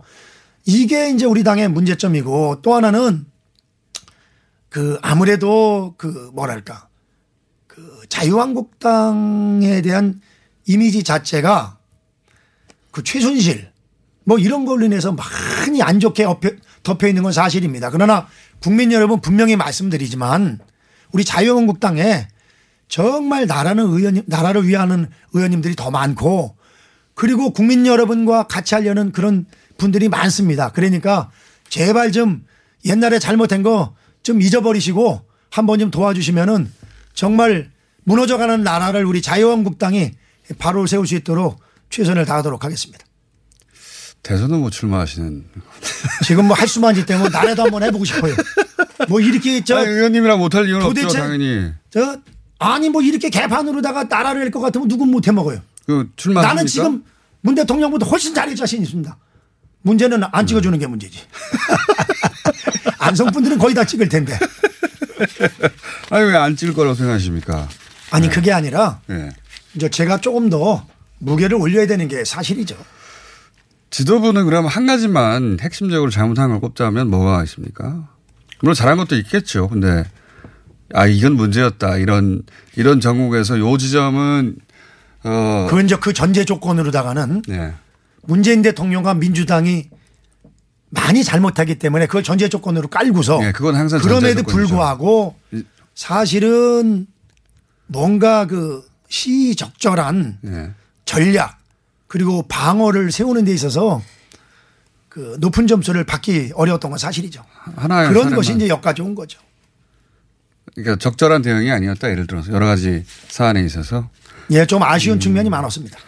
[0.67, 3.25] 이게 이제 우리 당의 문제점이고 또 하나는
[4.69, 6.89] 그 아무래도 그 뭐랄까
[7.67, 10.21] 그 자유한국당에 대한
[10.67, 11.79] 이미지 자체가
[12.91, 13.71] 그 최순실
[14.25, 17.91] 뭐 이런 걸로 인해서 많이 안 좋게 엎여- 덮여 있는 건 사실입니다.
[17.91, 18.29] 그러나
[18.61, 20.59] 국민 여러분 분명히 말씀드리지만
[21.13, 22.29] 우리 자유한국당에
[22.89, 26.57] 정말 나라는 의원 나라를 위하는 의원님들이 더 많고
[27.15, 30.71] 그리고 국민 여러분과 같이 하려는 그런 분들이 많습니다.
[30.73, 31.31] 그러니까
[31.69, 32.45] 제발 좀
[32.85, 33.95] 옛날에 잘못한 거
[34.29, 36.71] 좀 잊어버리시고 한번 좀 도와주시면은
[37.15, 37.71] 정말
[38.05, 40.11] 무너져가는 나라를 우리 자유한국당이
[40.59, 43.03] 바로 세울 수 있도록 최선을 다하도록 하겠습니다.
[44.23, 45.47] 대선은 못 출마하시는.
[46.27, 48.35] 지금 뭐 할 수만 있기 때문에 나라도 한번 해보고 싶어요.
[49.09, 51.73] 뭐 이렇게 저 아니, 의원님이랑 못할 이유는 없죠, 도대체 당연히.
[51.89, 52.19] 저
[52.59, 55.63] 아니 뭐 이렇게 개판으로다가 나라를 낼것 같으면 누군 못 해 먹어요.
[55.87, 57.03] 그 출마 나는 지금
[57.41, 59.17] 문 대통령보다 훨씬 잘할 자신 있습니다.
[59.81, 61.21] 문제는 안 찍어주는 게 문제지.
[63.09, 64.39] 안성 분들은 거의 다 찍을 텐데.
[66.11, 67.69] 아니 왜 안 찍을 거라고 생각하십니까?
[68.11, 69.31] 아니 그게 아니라 예.
[69.75, 70.87] 이제 제가 조금 더
[71.19, 72.77] 무게를 올려야 되는 게 사실이죠.
[73.91, 78.09] 지도부는 그럼 한 가지만 핵심적으로 잘못한 걸 꼽자면 뭐가 있습니까?
[78.61, 79.69] 물론 잘한 것도 있겠죠.
[79.69, 80.05] 근데
[80.95, 81.97] 아 이건 문제였다.
[81.99, 82.43] 이런
[82.77, 84.57] 이런 전국에서 요 지점은
[85.25, 85.67] 어.
[85.71, 87.75] 그 이제 그 전제 조건으로다가는 네.
[88.23, 89.89] 문재인 대통령과 민주당이
[90.91, 94.43] 많이 잘못하기 때문에 그걸 전제 조건으로 깔고서 네, 그건 항상 그럼에도.
[94.43, 95.37] 불구하고
[95.95, 97.07] 사실은
[97.87, 100.71] 뭔가 그 시적절한 네.
[101.05, 101.59] 전략
[102.07, 104.03] 그리고 방어를 세우는 데 있어서
[105.09, 107.45] 그 높은 점수를 받기 어려웠던 건 사실이죠.
[107.77, 108.35] 하나의 그런.
[108.35, 109.41] 것이 이제 여기까지 온 거죠.
[110.75, 112.11] 그러니까 적절한 대응이 아니었다.
[112.11, 114.09] 예를 들어서 여러 가지 사안에 있어서.
[114.51, 115.21] 예, 좀 아쉬운 음.
[115.21, 115.99] 측면이 많았습니다.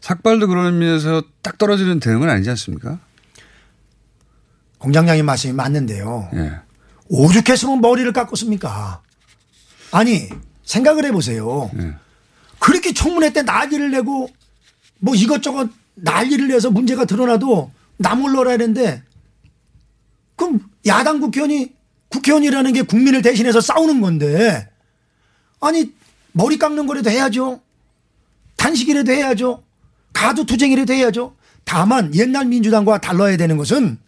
[0.00, 2.98] 삭발도 그런 의미에서 딱 떨어지는 대응은 아니지 않습니까?
[4.80, 6.28] 공장장님 말씀이 맞는데요.
[6.34, 6.52] 예.
[7.08, 9.02] 오죽했으면 머리를 깎았습니까?
[9.92, 10.28] 아니,
[10.64, 11.70] 생각을 해보세요.
[11.78, 11.94] 예.
[12.58, 14.28] 그렇게 청문회 때 난리를 내고
[14.98, 19.02] 뭐 이것저것 난리를 내서 문제가 드러나도 나몰라라 했는데
[20.36, 21.72] 그럼 야당 국회의원이
[22.08, 24.68] 국회의원이라는 게 국민을 대신해서 싸우는 건데
[25.60, 25.92] 아니
[26.32, 27.60] 머리 깎는 거라도 해야죠.
[28.56, 29.62] 단식이라도 해야죠.
[30.12, 31.34] 가두투쟁이라도 해야죠.
[31.64, 33.98] 다만 옛날 민주당과 달라야 되는 것은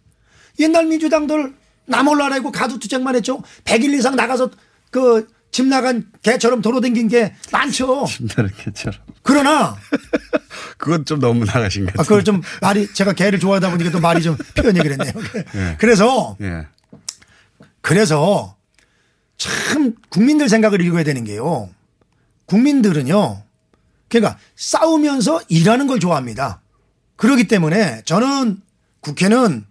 [0.59, 1.53] 옛날 민주당들
[1.85, 3.41] 나몰라라 고 가두투쟁만 했죠.
[3.65, 4.49] 100일 이상 나가서
[4.91, 8.05] 그 집 나간 개처럼 돌아다닌 게 많죠.
[8.09, 8.99] 진짜로 개처럼.
[9.21, 9.77] 그러나
[10.77, 12.03] 그건 좀 너무 나가신 것 아, 같아요.
[12.07, 15.13] 그걸 좀 말이 제가 개를 좋아하다 보니까 또 말이 좀 표현 얘기를 했네요.
[15.55, 15.77] 예.
[15.77, 16.67] 그래서 예.
[17.81, 18.57] 그래서
[19.37, 21.69] 참 국민들 생각을 읽어야 되는 게요.
[22.47, 23.43] 국민들은요.
[24.09, 26.61] 그러니까 싸우면서 일하는 걸 좋아합니다.
[27.15, 28.59] 그렇기 때문에 저는
[29.01, 29.65] 국회는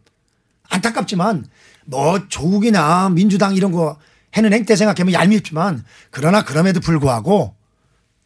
[0.72, 1.46] 안타깝지만
[1.84, 3.98] 뭐 조국이나 민주당 이런 거
[4.36, 7.54] 해는 행태 생각하면 얄밉지만 그러나 그럼에도 불구하고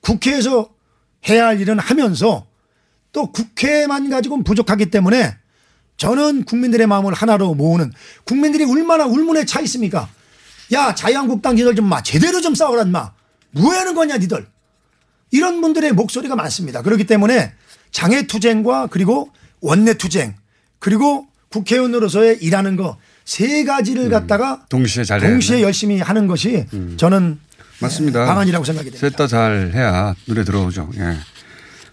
[0.01, 0.69] 국회에서
[1.29, 2.47] 해야 할 일은 하면서
[3.13, 5.37] 또 국회만 가지고는 부족하기 때문에
[5.97, 7.93] 저는 국민들의 마음을 하나로 모으는
[8.25, 10.09] 국민들이 얼마나 울문에 차 있습니까?
[10.73, 13.13] 야 자유한국당 니들 좀 마 제대로 좀 싸우라 마.
[13.51, 14.47] 뭐 하는 거냐 니들.
[15.31, 16.83] 이런 분들의 목소리가 많습니다.
[16.83, 17.53] 그렇기 때문에
[17.91, 19.31] 장애투쟁과 그리고
[19.61, 20.35] 원내투쟁
[20.79, 25.61] 그리고 국회의원으로서의 일하는 거 세 가지를 갖다가 동시에 잘 동시에.
[25.61, 26.65] 열심히 하는 것이
[26.97, 27.41] 저는
[27.81, 28.25] 맞습니다.
[28.25, 29.01] 방안이라고 생각이 됩니다.
[29.05, 30.91] 셋 다 잘 해야 눈에 들어오죠.
[30.97, 31.17] 예.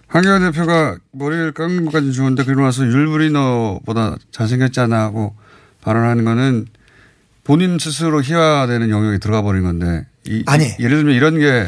[0.09, 5.35] 황교안 대표가 머리를 깎는 것까지 좋은데 그러고 나서 율브리 너보다 잘생겼잖아 하고
[5.81, 6.67] 발언하는 거는
[7.43, 10.05] 본인 스스로 희화되는 영역에 들어가 버린 건데.
[10.27, 10.65] 이- 아니.
[10.79, 11.67] 예를 들면 이런 게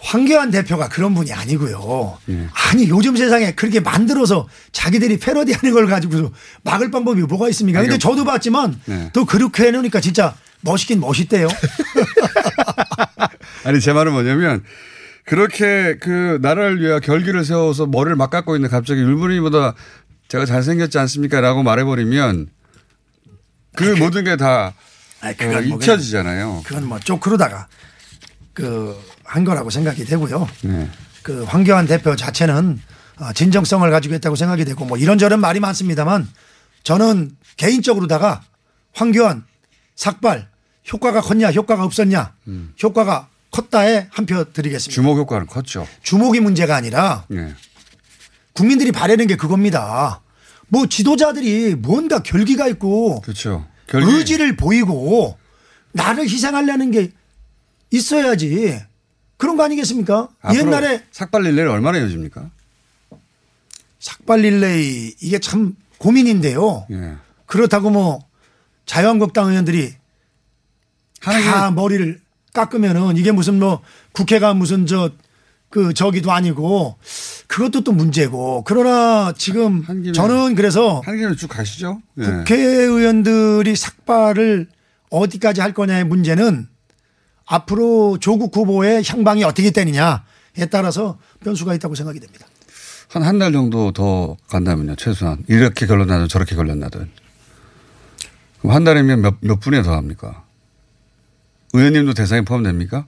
[0.00, 2.18] 황교안 대표가 그런 분이 아니고요.
[2.30, 2.48] 예.
[2.52, 6.32] 아니 요즘 세상에 그렇게 만들어서 자기들이 패러디하는 걸 가지고
[6.62, 7.80] 막을 방법이 뭐가 있습니까?
[7.80, 9.10] 근데 아니, 저도 봤지만 네.
[9.12, 11.48] 또 그렇게 해놓으니까 진짜 멋있긴 멋있대요.
[13.64, 14.62] 아니 제 말은 뭐냐면
[15.24, 19.74] 그렇게 그 나라를 위해 결기를 세워서 머리를 막 깎고 있는데 갑자기 율무리보다
[20.28, 22.48] 제가 잘생겼지 않습니까?라고 말해버리면
[23.76, 24.74] 그 모든 게다
[25.22, 26.62] 어, 뭐 잊혀지잖아요.
[26.64, 27.66] 그건 뭐좀 그러다가
[28.52, 28.96] 그
[29.28, 30.48] 한 거라고 생각이 되고요.
[30.62, 30.88] 네.
[31.22, 32.80] 그 황교안 대표 자체는
[33.18, 36.26] 어, 진정성을 가지고 있다고 생각이 되고 뭐 이런저런 말이 많습니다만
[36.82, 38.42] 저는 개인적으로다가
[38.94, 39.44] 황교안
[39.96, 40.48] 삭발
[40.90, 42.32] 효과가 컸냐 효과가 없었냐
[42.82, 44.94] 효과가 컸다에 한 표 드리겠습니다.
[44.94, 45.86] 주목 효과는 컸죠.
[46.02, 47.54] 주목이 문제가 아니라 네.
[48.54, 50.22] 국민들이 바라는 게 그겁니다.
[50.68, 53.66] 뭐 지도자들이 뭔가 결기가 있고 그렇죠.
[53.92, 55.36] 의지를 보이고
[55.92, 57.10] 나를 희생하려는 게
[57.90, 58.80] 있어야지
[59.38, 60.28] 그런 거 아니겠습니까?
[60.54, 62.50] 옛날에 삭발 릴레이를 얼마나 이어집니까?
[63.98, 66.86] 삭발 릴레이 이게 참 고민인데요.
[66.90, 67.14] 예.
[67.46, 68.26] 그렇다고 뭐
[68.84, 69.94] 자유한국당 의원들이
[71.20, 72.20] 다 머리를
[72.52, 73.80] 깎으면은 이게 무슨 뭐
[74.12, 75.10] 국회가 무슨 저
[75.70, 76.96] 그 저기도 아니고
[77.46, 82.00] 그것도 또 문제고 그러나 지금 저는 그래서 한 개는 쭉 가시죠.
[82.18, 82.24] 예.
[82.24, 84.68] 국회의원들이 삭발을
[85.10, 86.68] 어디까지 할 거냐의 문제는
[87.48, 92.46] 앞으로 조국 후보의 향방이 어떻게 되느냐에 따라서 변수가 있다고 생각이 됩니다.
[93.10, 94.96] 한 한 달 정도 더 간다면요.
[94.96, 97.08] 최소한 이렇게 걸러나든 저렇게 걸러나든.
[98.60, 100.44] 그럼 한 달이면 몇, 몇 분에 더 합니까?
[101.72, 103.06] 의원님도 대상에 포함됩니까?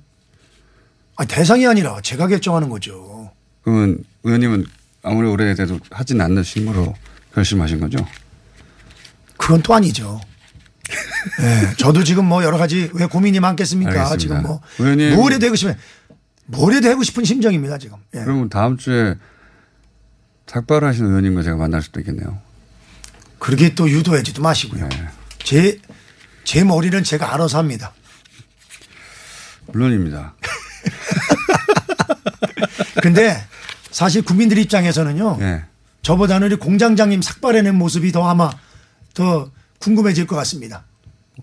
[1.17, 3.31] 아니, 대상이 아니라 제가 결정하는 거죠.
[3.63, 4.65] 그러면 의원님은
[5.03, 6.95] 아무리 오래돼도 하진 않는 식으로
[7.35, 7.99] 결심하신 거죠?
[9.37, 10.19] 그건 또 아니죠.
[11.41, 13.91] 네, 저도 지금 뭐 여러 가지 왜 고민이 많겠습니까?
[13.91, 14.17] 알겠습니다.
[14.19, 15.15] 지금 뭐 의원님.
[15.17, 15.79] 뭐래도 하고 싶으면
[16.47, 17.99] 뭐래도 하고 싶은 심정입니다 지금.
[18.15, 18.21] 예.
[18.21, 19.15] 그러면 다음 주에
[20.47, 22.39] 삭발하신 의원님과 제가 만날 수도 있겠네요.
[23.39, 24.89] 그렇게 또 유도하지도 마시고요.
[24.89, 25.09] 네.
[25.45, 25.79] 제,
[26.45, 27.93] 제 머리는 제가 알아서 합니다.
[29.69, 30.35] 물론입니다.
[33.03, 33.43] 근데
[33.91, 35.39] 사실 국민들 입장에서는요.
[35.41, 35.65] 예.
[36.03, 38.51] 저보다는 우리 공장장님 삭발해낸 모습이 더 아마
[39.15, 39.51] 더
[39.85, 40.85] 궁금해질 것 같습니다.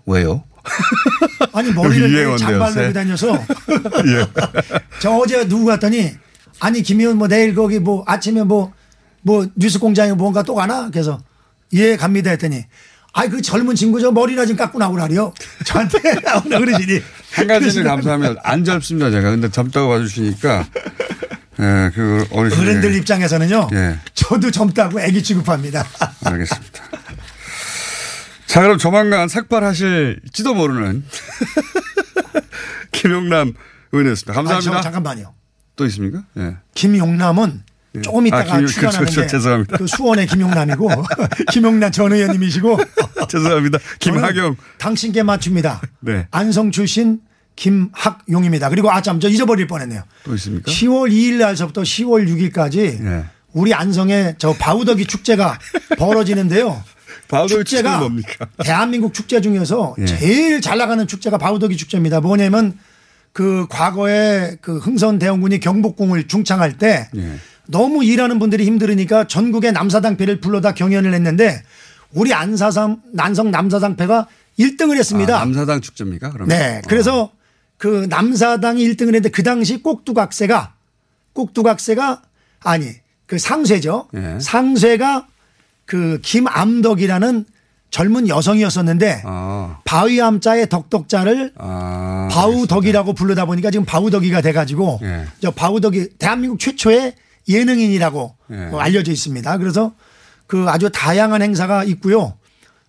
[0.06, 0.42] 왜요?
[1.52, 2.92] 아니 머리를 장발로.
[2.92, 3.32] 다녀서
[4.06, 4.26] 예.
[5.00, 6.12] 저 어제 누구 갔더니
[6.60, 11.20] 아니 김희원 뭐 내일 거기 뭐 아침에 뭐뭐 뉴스 공장에 뭔가 또 가나 그래서
[11.72, 12.64] 예 갑니다 했더니
[13.12, 15.32] 아이 그 젊은 친구 저 머리나 좀 깎고 나오라리요
[15.64, 17.00] 저한테 나오나 그러시니
[17.32, 19.30] 한 가지는 감사하면 안 젊습니다 제가.
[19.30, 20.66] 근데 젊다고 봐주시니까
[21.60, 25.84] 예, 그 어르신 어른들 입장에서는요 예, 저도 젊다고 애기 취급합니다.
[26.24, 26.77] 알겠습니다.
[28.48, 31.04] 자 그럼 조만간 삭발하실지도 모르는
[32.92, 33.52] 김용남
[33.92, 34.32] 의원이었습니다.
[34.32, 34.70] 감사합니다.
[34.72, 35.34] 아니, 저 잠깐만요.
[35.76, 36.24] 또 있습니까?
[36.38, 36.56] 예.
[36.74, 37.62] 김용남은
[38.02, 39.30] 조금 아, 있다가 김- 출연하는데 그렇죠.
[39.30, 39.76] 죄송합니다.
[39.76, 40.88] 그 수원의 김용남이고
[41.52, 42.78] 김용남 전 의원님이시고
[43.28, 43.78] 죄송합니다.
[44.00, 44.34] 김학영.
[44.34, 45.80] 저는 당신께 맞춥니다.
[46.00, 46.26] 네.
[46.30, 47.20] 안성 출신
[47.56, 48.70] 김학용입니다.
[48.70, 50.02] 그리고 아참 저 잊어버릴 뻔했네요.
[50.24, 50.70] 또 있습니까?
[50.72, 53.24] 10월 2일 날서부터 10월 6일까지 예.
[53.52, 55.58] 우리 안성에 저 바우더기 축제가
[55.98, 56.82] 벌어지는데요.
[57.28, 58.48] 축제는 축제가 뭡니까?
[58.64, 60.06] 대한민국 축제 중에서 예.
[60.06, 62.20] 제일 잘 나가는 축제가 바우더기 축제입니다.
[62.20, 62.78] 뭐냐면
[63.32, 67.34] 그 과거에 그 흥선 대원군이 경복궁을 중창할 때 예.
[67.66, 71.62] 너무 일하는 분들이 힘들으니까 전국의 남사당패를 불러다 경연을 했는데
[72.12, 74.26] 우리 안사상 난성 남사당패가
[74.58, 75.36] 1등을 했습니다.
[75.36, 76.30] 아, 남사당 축제입니까?
[76.30, 76.48] 그러면?
[76.48, 76.82] 네.
[76.88, 77.30] 그래서
[77.76, 80.74] 그 남사당이 1등을 했는데 그 당시 꼭두각세가
[81.34, 82.22] 꼭두각세가
[82.60, 82.90] 아니
[83.26, 84.08] 그 상쇠죠.
[84.14, 84.40] 예.
[84.40, 85.28] 상쇠가
[85.88, 87.46] 그 김암덕이라는
[87.90, 95.24] 젊은 여성이었었는데 아, 바위암자의 덕덕자를 아, 바우덕이라고 부르다 보니까 지금 바우덕이가 돼가지고 예.
[95.40, 97.14] 저 바우덕이 대한민국 최초의
[97.48, 98.56] 예능인이라고 예.
[98.72, 99.56] 어, 알려져 있습니다.
[99.56, 99.94] 그래서
[100.46, 102.34] 그 아주 다양한 행사가 있고요.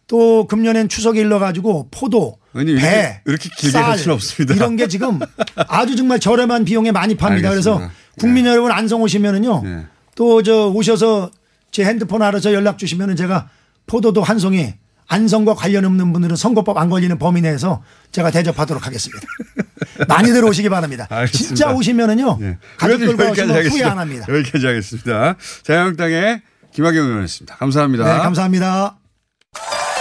[0.07, 4.55] 또 금년엔 추석에 일러가지고 포도, 의원님, 배, 이렇게- 이렇게 길게 쌀 없습니다.
[4.55, 5.19] 이런 게 지금
[5.55, 7.49] 아주 정말 저렴한 비용에 많이 팝니다.
[7.51, 7.93] 그래서 알겠습니다.
[8.19, 9.61] 국민 여러분 안성 오시면은요.
[9.65, 9.85] 예.
[10.15, 11.31] 또저 오셔서
[11.71, 13.49] 제 핸드폰 알아서 연락 주시면 은 제가
[13.87, 14.73] 포도도 한 송이
[15.07, 19.25] 안성과 관련 없는 분들은 선거법 안 걸리는 범위 내에서 제가 대접하도록 하겠습니다.
[20.07, 21.07] 많이들 오시기 바랍니다.
[21.09, 21.47] 알겠습니다.
[21.47, 22.37] 진짜 오시면은요.
[22.41, 22.57] 예.
[22.77, 23.91] 가족들과 오시면 후회 하겠습니다.
[23.91, 24.25] 안 합니다.
[24.29, 25.35] 여기까지 하겠습니다.
[25.63, 26.41] 자유한국당의
[26.73, 27.55] 김학용 의원이었습니다.
[27.57, 28.03] 감사합니다.
[28.03, 28.97] 네, 감사합니다.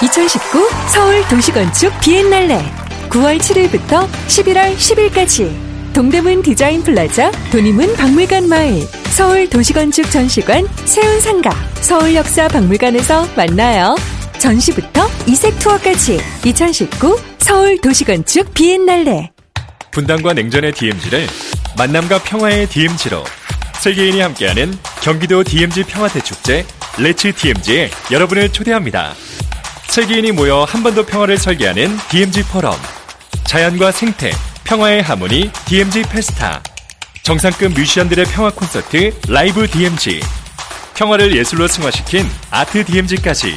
[0.03, 2.61] 2019 서울 도시건축 비엔날레
[3.09, 13.27] 9월 7일부터 11월 10일까지 동대문 디자인 플라자 돈의문 박물관 마을 서울 도시건축 전시관 세운상가 서울역사박물관에서
[13.37, 13.97] 만나요.
[14.39, 19.33] 전시부터 이색 투어까지 2019 서울 도시건축 비엔날레
[19.91, 21.27] 분단과 냉전의 DMZ를
[21.77, 23.25] 만남과 평화의 DMZ로
[23.81, 26.65] 세계인이 함께하는 경기도 DMZ 평화대축제
[26.99, 29.15] Let's DMZ에 여러분을 초대합니다.
[29.89, 32.77] 세계인이 모여 한반도 평화를 설계하는 DMZ 포럼
[33.49, 34.31] 자연과 생태,
[34.69, 36.63] 평화의 하모니 DMZ Festa
[37.23, 40.21] 정상급 뮤지션들의 평화 콘서트 Live DMZ
[40.95, 43.55] 평화를 예술로 승화시킨 Art DMZ까지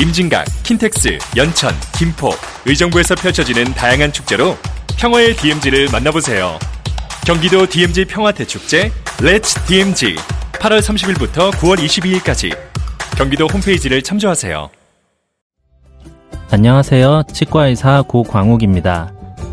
[0.00, 2.30] 임진각, 킨텍스, 연천, 김포,
[2.66, 4.56] 의정부에서 펼쳐지는 다양한 축제로
[4.98, 6.58] 평화의 DMZ를 만나보세요.
[7.24, 10.16] 경기도 DMZ 평화대축제 Let's DMZ
[10.54, 12.58] 8월 30일부터 9월 22일까지
[13.16, 14.68] 경기도 홈페이지를 참조하세요.
[16.50, 17.22] 안녕하세요.
[17.32, 19.19] 치과의사 고광욱입니다.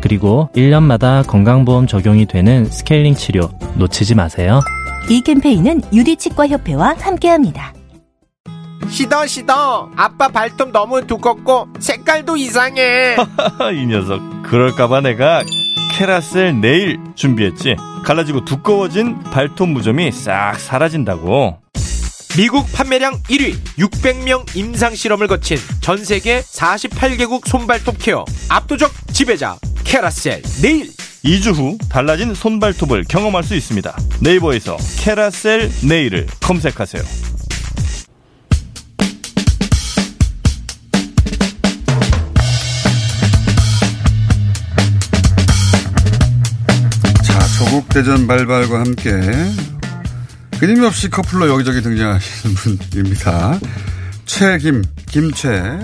[0.00, 4.60] 그리고 1년마다 건강보험 적용이 되는 스케일링 치료 놓치지 마세요.
[5.08, 7.72] 이 캠페인은 유디치과협회와 함께합니다.
[8.88, 13.16] 시더 시더 아빠 발톱 너무 두껍고 색깔도 이상해
[13.74, 15.42] 이 녀석 그럴까봐 내가
[15.92, 21.58] 캐라셀 네일 준비했지 갈라지고 두꺼워진 발톱 무좀이 싹 사라진다고
[22.36, 30.42] 미국 판매량 1위 600명 임상 실험을 거친 전 세계 48개국 손발톱 케어 압도적 지배자 캐라셀
[30.62, 30.90] 네일.
[31.24, 33.94] 2주 후 달라진 손발톱을 경험할 수 있습니다.
[34.20, 37.02] 네이버에서 캐라셀 네일을 검색하세요.
[47.22, 49.10] 자, 조국 대전 발발과 함께
[50.58, 52.54] 끊임없이 커플로 여기저기 등장하시는
[52.90, 53.58] 분입니다.
[54.26, 55.78] 최김, 김최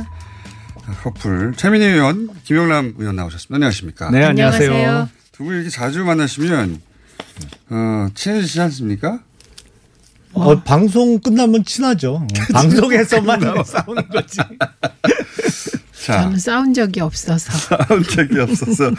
[1.03, 1.53] 커플.
[1.57, 3.55] 최민희 의원, 김용남 의원 나오셨습니다.
[3.57, 4.11] 안녕하십니까?
[4.11, 4.71] 네, 안녕하세요.
[4.73, 5.09] 안녕하세요.
[5.33, 6.81] 두분 이렇게 자주 만나시면,
[7.71, 9.21] 어, 친해지지 않습니까?
[10.33, 12.15] 어, 방송 끝나면 친하죠.
[12.17, 14.39] 어, 방송에서만 싸우는 거지.
[16.05, 17.53] 자, 저는 싸운 적이 없어서.
[17.53, 18.91] 싸운 적이 없어서.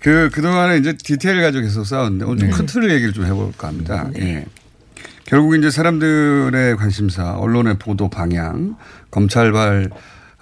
[0.00, 2.56] 그, 그동안에 이제 디테일 가지고 계속 싸웠는데 오늘 좀 네.
[2.56, 4.10] 큰 틀을 얘기를 좀 해볼까 합니다.
[4.18, 4.46] 예.
[5.24, 8.76] 결국 이제 사람들의 관심사, 언론의 보도 방향,
[9.10, 9.90] 검찰발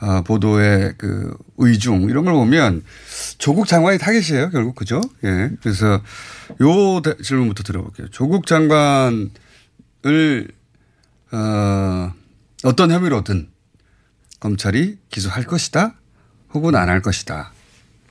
[0.01, 2.83] 어, 보도의 그 의중 이런 걸 보면
[3.39, 5.01] 조국 장관이 타겟이에요 결국 그죠?
[5.25, 5.51] 예.
[5.63, 6.03] 그래서
[6.61, 8.09] 요 대- 질문부터 들어볼게요.
[8.11, 9.31] 조국 장관을
[11.33, 12.13] 어,
[12.65, 13.49] 어떤 혐의로든
[14.41, 15.95] 검찰이 기소할 것이다,
[16.53, 17.53] 혹은 안 할 것이다.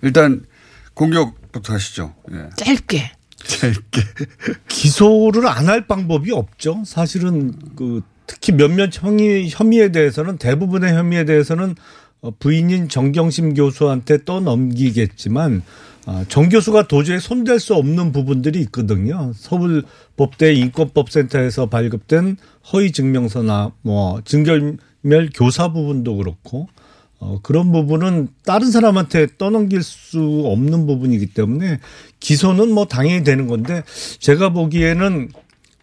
[0.02, 0.46] 일단
[0.96, 2.16] 공격부터 하시죠.
[2.32, 2.50] 예.
[2.58, 3.12] 짧게.
[3.46, 4.02] 짧게.
[4.68, 6.84] 기소를 안 할 방법이 없죠.
[6.86, 11.76] 사실은 그 특히 몇몇 혐의, 혐의에 대해서는 대부분의 혐의에 대해서는
[12.22, 15.64] 어, 부인인 정경심 교수한테 떠넘기겠지만
[16.08, 19.32] 아, 정 교수가 도저히 손댈 수 없는 부분들이 있거든요.
[19.36, 19.84] 서울
[20.16, 22.38] 법대 인권법센터에서 발급된
[22.72, 24.78] 허위 증명서나 뭐 증결
[25.34, 26.68] 교사 부분도 그렇고
[27.20, 31.80] 어, 그런 부분은 다른 사람한테 떠넘길 수 없는 부분이기 때문에
[32.20, 33.84] 기소는 뭐 당연히 되는 건데
[34.20, 35.30] 제가 보기에는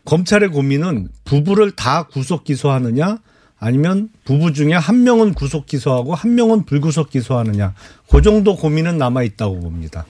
[0.05, 3.19] 검찰의 고민은 부부를 다 구속 기소하느냐
[3.59, 7.75] 아니면 부부 중에 한 명은 구속 기소하고 한 명은 불구속 기소하느냐
[8.11, 10.05] 그 정도 고민은 남아 있다고 봅니다.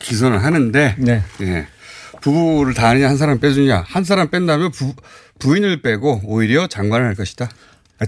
[0.00, 1.22] 기소는 하는데 네.
[1.42, 1.66] 예.
[2.22, 4.94] 부부를 다 하느냐 한 사람 빼주냐 한 사람 뺀다면 부,
[5.38, 7.50] 부인을 빼고 오히려 장관을 할 것이다.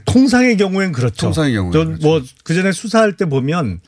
[0.06, 1.26] 통상의 경우엔 그렇죠.
[1.26, 3.80] 통상의 경우엔 뭐그 전에 수사할 때 보면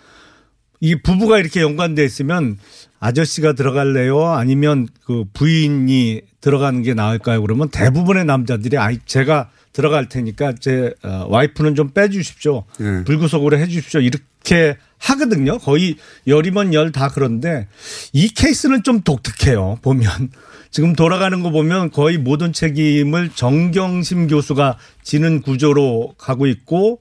[0.80, 2.58] 이 부부가 이렇게 연관돼 있으면
[3.00, 4.26] 아저씨가 들어갈래요?
[4.28, 7.40] 아니면 그 부인이 들어가는 게 나을까요?
[7.42, 12.64] 그러면 대부분의 남자들이 아이 제가 들어갈 테니까 제 어, 와이프는 좀 빼주십시오.
[12.80, 13.04] 예.
[13.04, 14.00] 불구속으로 해주십시오.
[14.00, 15.58] 이렇게 하거든요.
[15.58, 17.68] 거의 열이면 열 다 그런데
[18.12, 19.78] 이 케이스는 좀 독특해요.
[19.80, 20.30] 보면
[20.70, 27.00] 지금 돌아가는 거 보면 거의 모든 책임을 정경심 교수가 지는 구조로 가고 있고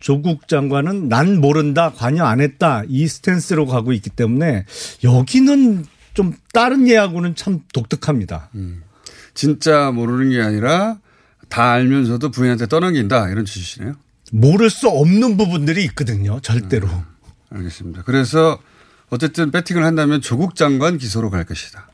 [0.00, 4.64] 조국 장관은 난 모른다, 관여 안 했다 이 스탠스로 가고 있기 때문에
[5.02, 8.50] 여기는 좀 다른 예하고는 참 독특합니다.
[9.34, 10.98] 진짜 모르는 게 아니라
[11.48, 13.94] 다 알면서도 부인한테 떠넘긴다 이런 취지시네요.
[14.32, 16.40] 모를 수 없는 부분들이 있거든요.
[16.40, 16.88] 절대로.
[17.50, 18.02] 알겠습니다.
[18.02, 18.58] 그래서
[19.08, 21.88] 어쨌든 배팅을 한다면 조국 장관 기소로 갈 것이다.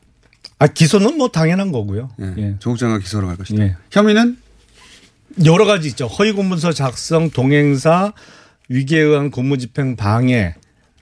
[0.59, 2.09] 아 기소는 뭐 당연한 거고요.
[2.37, 2.55] 예.
[2.59, 3.63] 조국 장관 기소로 갈 것이다.
[3.63, 3.75] 예.
[3.91, 4.37] 혐의는
[5.45, 6.07] 여러 가지 있죠.
[6.07, 8.13] 허위 공문서 작성, 동행사,
[8.69, 10.55] 위기에 의한 공무집행 방해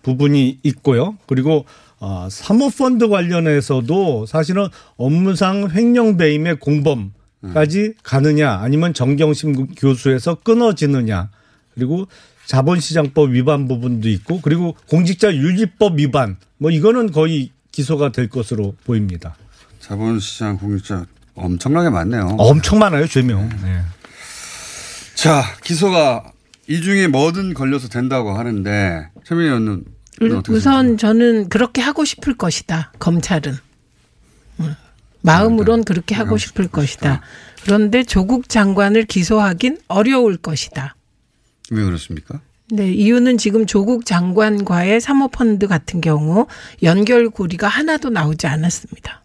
[0.04, 1.18] 부분이 있고요.
[1.28, 1.66] 그리고
[2.00, 4.68] 어, 사모펀드 관련해서도 사실은
[4.98, 11.30] 업무상 횡령 배임의 공범까지 가느냐 아니면 정경심 교수에서 끊어지느냐
[11.76, 12.08] 그리고
[12.48, 19.36] 자본시장법 위반 부분도 있고 그리고 공직자 윤리법 위반 뭐 이거는 거의 기소가 될 것으로 보입니다.
[19.80, 22.36] 자본시장 공직자 엄청나게 많네요.
[22.40, 23.48] 엄청 많아요 죄명.
[23.64, 23.82] 네.
[25.22, 26.32] 자 기소가
[26.68, 29.86] 이 중에 뭐든 걸려서 된다고 하는데 최민희 의원은
[30.40, 32.92] 어떻게 우선 저는 그렇게 하고 싶을 것이다.
[32.98, 33.56] 검찰은.
[34.62, 34.76] 음.
[35.22, 37.22] 마음으론 그렇게 하고 싶을 것이다.
[37.64, 40.96] 그런데 조국 장관을 기소하긴 어려울 것이다.
[41.70, 42.42] 왜 그렇습니까?
[42.72, 46.48] 네, 이유는 지금 조국 장관과의 사모펀드 같은 경우
[46.82, 49.22] 연결고리가 하나도 나오지 않았습니다.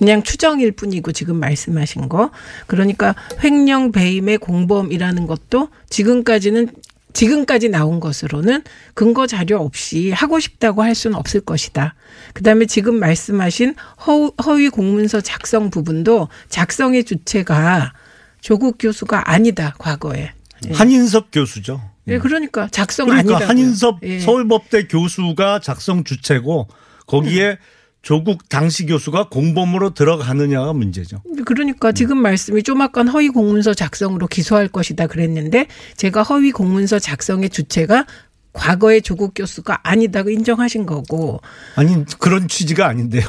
[0.00, 2.30] 그냥 추정일 뿐이고 지금 말씀하신 거.
[2.66, 6.70] 그러니까 횡령 배임의 공범이라는 것도 지금까지는
[7.12, 8.62] 지금까지 나온 것으로는
[8.94, 11.94] 근거 자료 없이 하고 싶다고 할 수는 없을 것이다.
[12.32, 13.74] 그 다음에 지금 말씀하신
[14.06, 17.92] 허, 허위 공문서 작성 부분도 작성의 주체가
[18.40, 20.32] 조국 교수가 아니다 과거에.
[20.66, 20.72] 예.
[20.72, 21.82] 한인섭 교수죠.
[22.08, 23.50] 예, 그러니까 작성 그러니까 아니다.
[23.50, 24.18] 한인섭 예.
[24.20, 26.68] 서울법대 교수가 작성 주체고
[27.06, 27.58] 거기에
[28.02, 31.22] 조국 당시 교수가 공범으로 들어가느냐가 문제죠.
[31.44, 38.06] 그러니까 지금 말씀이 조막간 허위 공문서 작성으로 기소할 것이다 그랬는데 제가 허위 공문서 작성의 주체가
[38.52, 41.40] 과거의 조국 교수가 아니다고 인정하신 거고
[41.76, 43.24] 아니 그런 취지가 아닌데요.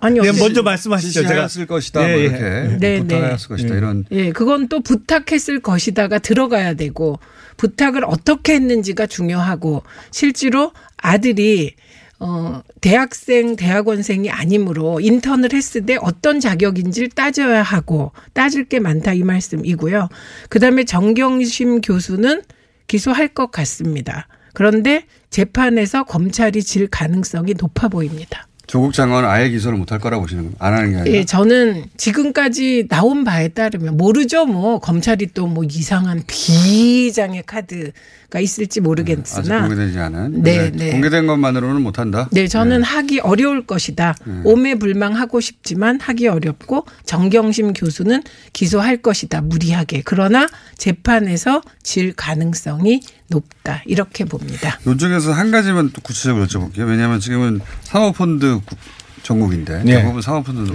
[0.00, 1.22] 아니 네, 먼저 말씀하시죠.
[1.22, 2.00] 제가 지시했을 것이다.
[2.00, 2.20] 뭐 예, 예.
[2.24, 3.74] 이렇게 네, 부탁했을 것이다.
[3.74, 3.78] 예.
[3.78, 7.18] 이런 예, 그건 또 부탁했을 것이다가 들어가야 되고
[7.56, 11.74] 부탁을 어떻게 했는지가 중요하고 실제로 아들이
[12.20, 19.22] 어 대학생 대학원생이 아니므로 인턴을 했을 때 어떤 자격인지를 따져야 하고 따질 게 많다 이
[19.22, 20.08] 말씀이고요.
[20.48, 22.42] 그 다음에 정경심 교수는
[22.88, 24.26] 기소할 것 같습니다.
[24.54, 28.46] 그런데 재판에서 검찰이 질 가능성이 높아 보입니다.
[28.66, 30.56] 조국 장관은 아예 기소를 못할 거라고 보시는 거예요.
[30.58, 31.16] 안 하는 게 아니라.
[31.16, 34.44] 예, 저는 지금까지 나온 바에 따르면 모르죠.
[34.44, 37.92] 뭐 검찰이 또 뭐 이상한 비장의 카드
[38.30, 40.42] 가 있을지 모르겠으나 공개되지 않은.
[40.42, 40.90] 네, 네.
[40.90, 42.28] 공개된 것만으로는 못한다.
[42.30, 44.14] 네, 저는 하기 어려울 것이다.
[44.22, 44.40] 네.
[44.44, 48.22] 오매불망하고 싶지만 하기 어렵고 정경심 교수는
[48.52, 49.40] 기소할 것이다.
[49.40, 50.02] 무리하게.
[50.04, 53.00] 그러나 재판에서 질 가능성이
[53.30, 53.82] 높다.
[53.86, 54.78] 이렇게 봅니다.
[54.86, 56.86] 이쪽에서 한 가지만 또 구체적으로 여쭤볼게요.
[56.86, 58.78] 왜냐하면 지금은 사모펀드 국-
[59.22, 59.96] 전국인데 네.
[60.02, 60.70] 대부분 사모펀드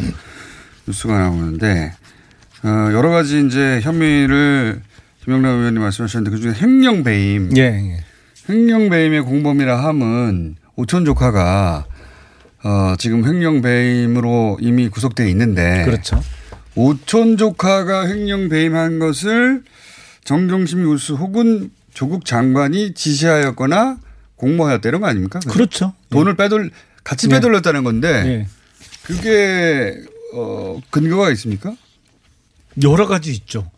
[0.88, 1.93] 뉴스가 나오는데
[2.64, 4.82] 어, 여러 가지 이제 혐의를
[5.24, 7.56] 김영남 의원님 말씀하셨는데 그중에 횡령 배임.
[7.56, 8.04] 예, 예.
[8.50, 11.86] 횡령 배임의 공범이라 함은 오천 조카가
[12.64, 16.22] 어, 지금 횡령 배임으로 이미 구속돼 있는데 그렇죠.
[16.76, 19.64] 오천 조카가 횡령 배임한 것을
[20.26, 24.00] 정경심 교수 혹은 조국 장관이 지시하였거나
[24.36, 25.40] 공모하였다 이런 거 아닙니까?
[25.48, 25.94] 그렇죠.
[26.10, 26.72] 돈을 빼돌
[27.06, 27.36] 같이 네.
[27.36, 28.48] 빼돌렸다는 건데 예.
[29.04, 30.02] 그게
[30.34, 31.76] 어, 근거가 있습니까?
[32.84, 33.70] 여러 가지 있죠.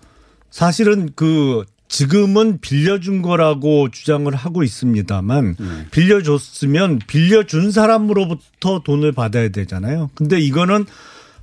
[0.56, 5.86] 사실은 그 지금은 빌려준 거라고 주장을 하고 있습니다만 음.
[5.92, 10.10] 빌려줬으면 빌려준 사람으로부터 돈을 받아야 되잖아요.
[10.16, 10.86] 근데 이거는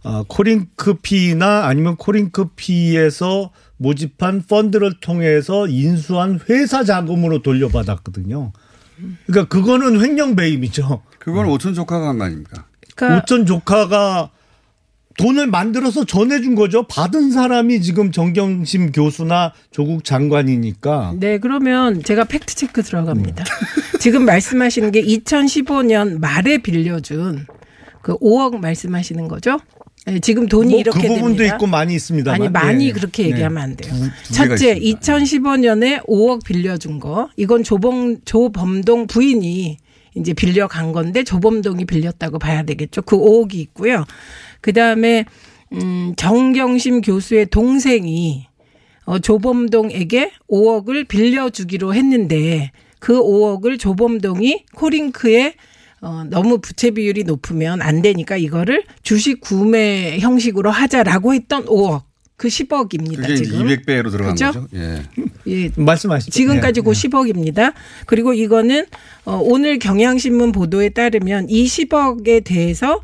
[0.02, 8.52] 아, 코링크PE나 아니면 코링크PE에서 모집한 펀드를 통해서 인수한 회사 자금으로 돌려받았거든요.
[9.26, 11.02] 그러니까 그거는 횡령 배임이죠.
[11.18, 12.64] 그건 오촌 조카가 한 거 아닙니까?
[12.96, 14.30] 그러니까 오촌 조카가
[15.18, 16.84] 돈을 만들어서 전해준 거죠.
[16.84, 21.14] 받은 사람이 지금 정경심 교수나 조국 장관이니까.
[21.18, 23.44] 네, 그러면 제가 fact check 들어갑니다.
[24.00, 27.46] 지금 말씀하시는 게 2015년 말에 빌려준
[28.02, 29.58] 그 5억 말씀하시는 거죠?
[30.06, 31.54] 네, 지금 돈이 뭐 이렇게 그 부분도 됩니다.
[31.54, 32.32] 있고 많이 있습니다.
[32.32, 33.92] 아니 많이 그렇게 얘기하면 안 돼요.
[34.24, 35.00] 두 개가 첫째, 있습니다.
[35.00, 39.76] 2015년에 5억 빌려준 거 이건 조봉 조범동 부인이
[40.16, 43.02] 이제 빌려간 건데 조범동이 빌렸다고 봐야 되겠죠.
[43.02, 44.04] 그 5억이 있고요.
[44.62, 45.26] 그 다음에
[45.72, 48.46] 음, 정경심 교수의 동생이
[49.04, 55.54] 어, 조범동에게 5억을 빌려주기로 했는데 그 5억을 조범동이 코링크에
[56.00, 62.02] 어, 너무 부채 비율이 높으면 안 되니까 이거를 주식 구매 형식으로 하자라고 했던 5억.
[62.36, 63.18] 그 10억입니다.
[63.18, 63.66] 그게 지금.
[63.66, 64.46] 200배로 들어간 그죠?
[64.46, 64.66] 거죠.
[64.74, 65.02] 예.
[65.46, 65.70] 예.
[65.76, 66.32] 말씀하시죠.
[66.32, 66.82] 지금까지 예.
[66.82, 67.72] 그 10억입니다.
[68.06, 68.86] 그리고 이거는
[69.24, 73.00] 어, 오늘 경향신문 보도에 따르면 이 10억에 대해서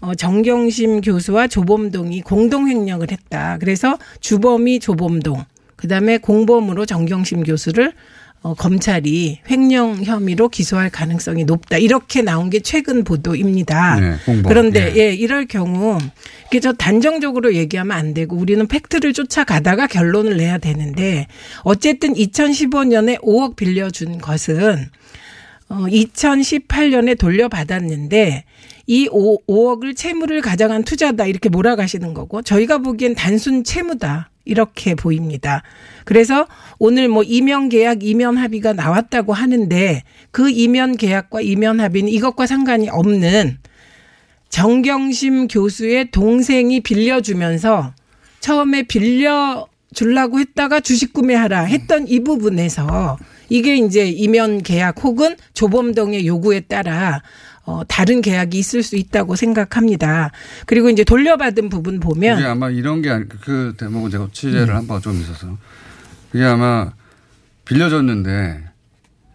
[0.00, 3.58] 어, 정경심 교수와 조범동이 공동 횡령을 했다.
[3.58, 5.44] 그래서 주범이 조범동,
[5.76, 7.92] 그다음에 공범으로 정경심 교수를
[8.42, 11.76] 어, 검찰이 횡령 혐의로 기소할 가능성이 높다.
[11.76, 14.00] 이렇게 나온 게 최근 보도입니다.
[14.00, 14.16] 네.
[14.48, 15.12] 그런데 예.
[15.12, 15.98] 이럴 경우
[16.46, 21.26] 이게 저 단정적으로 얘기하면 안 되고 우리는 팩트를 쫓아가다가 결론을 내야 되는데
[21.64, 24.88] 어쨌든 2015년에 5억 빌려준 것은
[25.68, 28.44] 어 2018년에 돌려받았는데
[28.90, 35.62] 이 5, 5억을 채무를 가져간 투자다 이렇게 몰아가시는 거고 저희가 보기엔 단순 채무다 이렇게 보입니다.
[36.04, 36.48] 그래서
[36.80, 42.88] 오늘 뭐 이면 계약, 이면 합의가 나왔다고 하는데 그 이면 계약과 이면 합의는 이것과 상관이
[42.88, 43.58] 없는
[44.48, 47.94] 정경심 교수의 동생이 빌려주면서
[48.40, 53.18] 처음에 빌려 주려고 했다가 주식 구매하라 했던 이 부분에서
[53.50, 57.22] 이게 이제 이면 계약 혹은 조범동의 요구에 따라
[57.64, 60.32] 어 다른 계약이 있을 수 있다고 생각합니다.
[60.66, 64.76] 그리고 이제 돌려받은 부분 보면 아마 이런 게 아니, 그 대목은 제가 취재를 음.
[64.76, 65.58] 한 바가 좀 있어서
[66.32, 66.92] 그게 아마
[67.66, 68.70] 빌려줬는데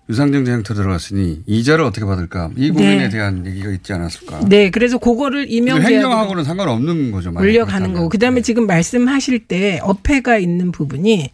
[0.10, 3.10] 유상증자 형태로 들어갔으니 이자를 어떻게 받을까 이 고민에 네.
[3.10, 4.42] 대한 얘기가 있지 않았을까.
[4.48, 7.32] 네, 그래서 그거를 계약으로 횡령하고는 상관없는 거죠.
[7.32, 7.94] 물려가는.
[7.94, 11.32] 거고 그다음에 지금 말씀하실 때 어폐가 있는 부분이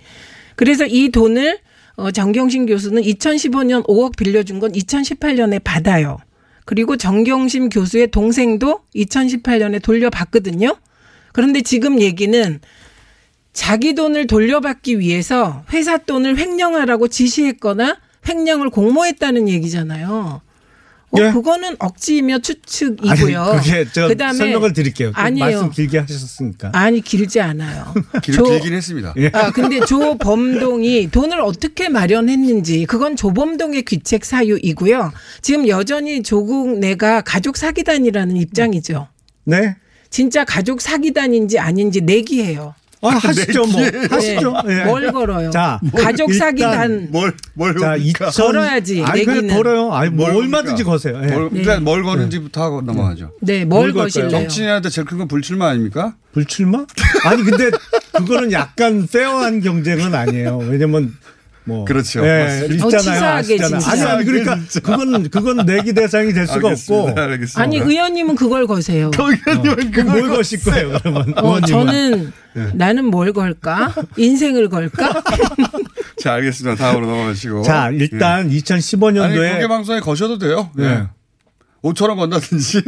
[0.56, 1.60] 그래서 이 돈을
[1.96, 6.18] 어, 정경심 교수는 2015년 5억 빌려준 건 2018년에 받아요.
[6.66, 10.76] 그리고 정경심 교수의 동생도 2018년에 돌려받거든요.
[11.34, 12.60] 그런데 지금 얘기는
[13.54, 17.98] 자기 돈을 돌려받기 위해서 회사 돈을 횡령하라고 지시했거나
[18.28, 20.42] 횡령을 공모했다는 얘기잖아요.
[21.14, 23.42] 어, 그거는 억지이며 추측이고요.
[23.42, 25.12] 아니, 그게 저 그다음에 설명을 드릴게요.
[25.12, 25.46] 그 아니에요.
[25.46, 26.72] 말씀 길게 하셨으니까.
[26.74, 27.94] 아니 길지 않아요.
[28.24, 29.14] 길, 조- 길긴 했습니다.
[29.18, 29.30] 예.
[29.34, 35.12] 아 근데 조범동이 돈을 어떻게 마련했는지 그건 조범동의 귀책 사유이고요.
[35.42, 39.08] 지금 여전히 조국 내가 가족 사기단이라는 입장이죠.
[39.44, 39.76] 네.
[40.10, 42.74] 진짜 가족 사기단인지 아닌지 내기해요.
[43.02, 43.82] 아, 하시죠, 뭐.
[44.10, 44.54] 하시죠.
[44.68, 44.80] 네.
[44.82, 44.84] 예.
[44.86, 45.50] 뭘 걸어요?
[45.50, 48.28] 자, 가족 사기단 뭘, 뭘 자, 겁니까?
[48.28, 49.56] 2000 걸어야지, 아니, 그냥 내기는.
[49.56, 49.92] 걸어요.
[49.92, 50.84] 아니, 뭐 뭘 얼마든지?
[50.84, 51.20] 거세요.
[51.24, 51.28] 예.
[51.28, 53.32] 뭘, 일단 뭘 거는지부터 하고 넘어가죠.
[53.42, 54.04] 네, 뭘 뭘 걸까요?
[54.06, 54.30] 거실래요?
[54.30, 56.16] 정치인한테 제일 큰 건 불출마 아닙니까?
[56.34, 56.86] 불출마?
[57.26, 57.72] 아니, 근데
[58.14, 60.60] 그거는 약간 페어한 경쟁은 아니에요.
[60.60, 61.14] 왜냐면
[61.64, 62.26] 뭐 그렇죠.
[62.26, 62.64] 예.
[62.82, 63.24] 어, 있잖아요.
[63.38, 63.80] 아시잖아요.
[63.80, 63.92] 진짜.
[63.92, 67.22] 아니 아니 그러니까 그건 그건 내기 대상이 될 수가 없고 알겠습니다.
[67.24, 67.62] 알겠습니다.
[67.62, 69.12] 아니 의원님은 그걸 거세요.
[69.18, 71.34] 의원님은 뭘 거실 거예요, 그러면.
[71.38, 71.68] 어, 의원님은.
[71.68, 72.68] 저는 네.
[72.74, 73.94] 나는 뭘 걸까?
[74.18, 75.22] 인생을 걸까?
[76.20, 76.76] 자, 알겠습니다.
[76.84, 77.62] 다음으로 넘어가시고.
[77.64, 80.72] 자, 일단 아니, 2015년도에 공개 방송에 거셔도 돼요.
[80.80, 80.84] 예.
[80.84, 81.04] 예.
[81.84, 82.82] 5천 원 건다든지.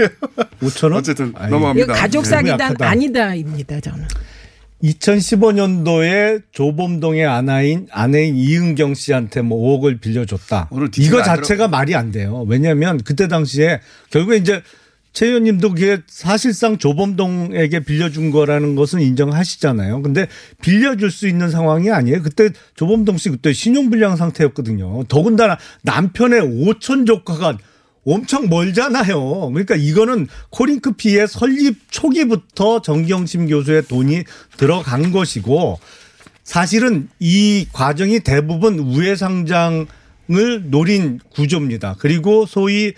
[0.62, 0.94] 5천 원?
[0.94, 1.94] 어쨌든 아니, 이거 넘어갑니다.
[1.94, 2.30] 가족 예.
[2.30, 2.76] 사기단.
[2.80, 3.80] 아니다입니다.
[3.80, 4.06] 저는.
[4.84, 10.70] 2015년도에 조범동의 아내인 아내인 이은경 씨한테 뭐 5억을 빌려줬다.
[10.98, 12.46] 이거 안 자체가 말이 안 돼요.
[12.48, 13.80] 왜냐하면 그때 당시에
[14.12, 14.62] 결국에 이제
[15.14, 20.02] 최 의원님도 그게 사실상 조범동에게 빌려준 거라는 것은 인정하시잖아요.
[20.02, 20.28] 근데
[20.62, 22.24] 빌려줄 수 있는 상황이 아니에요.
[22.24, 25.04] 그때 조범동 씨 그때 신용불량 상태였거든요.
[25.08, 27.58] 더군다나 남편의 오촌 조카가
[28.06, 29.50] 엄청 멀잖아요.
[29.50, 34.24] 그러니까 이거는 코링크피의 설립 초기부터 정경심 교수의 돈이
[34.58, 35.80] 들어간 것이고
[36.44, 39.88] 사실은 이 과정이 대부분 우회상장을
[40.66, 41.96] 노린 구조입니다.
[42.00, 42.94] 그리고 소위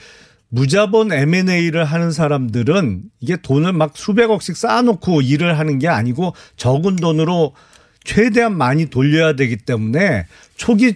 [0.49, 7.53] 무자본 M&A를 하는 사람들은 이게 돈을 막 수백억씩 쌓아놓고 일을 하는 게 아니고 적은 돈으로
[8.03, 10.25] 최대한 많이 돌려야 되기 때문에
[10.55, 10.95] 초기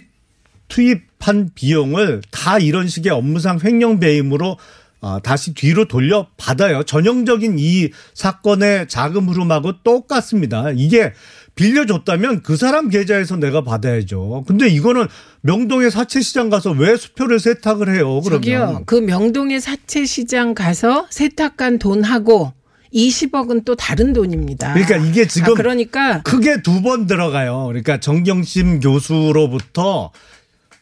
[0.68, 4.56] 투입 한 비용을 다 이런 식의 업무상 횡령 배임으로
[5.02, 6.82] 아, 다시 뒤로 돌려 받아요.
[6.82, 10.70] 전형적인 이 사건의 자금 흐름하고 똑같습니다.
[10.74, 11.12] 이게
[11.54, 14.44] 빌려줬다면 그 사람 계좌에서 내가 받아야죠.
[14.46, 15.06] 근데 이거는
[15.40, 18.20] 명동의 사채 시장 가서 왜 수표를 세탁을 해요?
[18.20, 18.82] 그러면 저기요.
[18.86, 22.52] 그 명동의 사채 시장 가서 세탁한 돈하고
[22.92, 24.74] 20억은 또 다른 돈입니다.
[24.74, 27.66] 그러니까 이게 지금 아, 그러니까 크게 두 번 들어가요.
[27.68, 30.10] 그러니까 정경심 교수로부터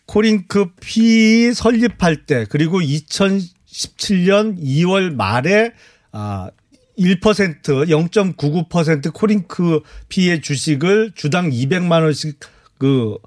[0.08, 5.72] 코링크 피 설립할 때 그리고 2017년 2월 말에
[6.12, 6.50] 아
[6.98, 12.40] 1% 0.99% 코링크 PE의 주식을 주당 200만 원씩
[12.78, 13.18] 그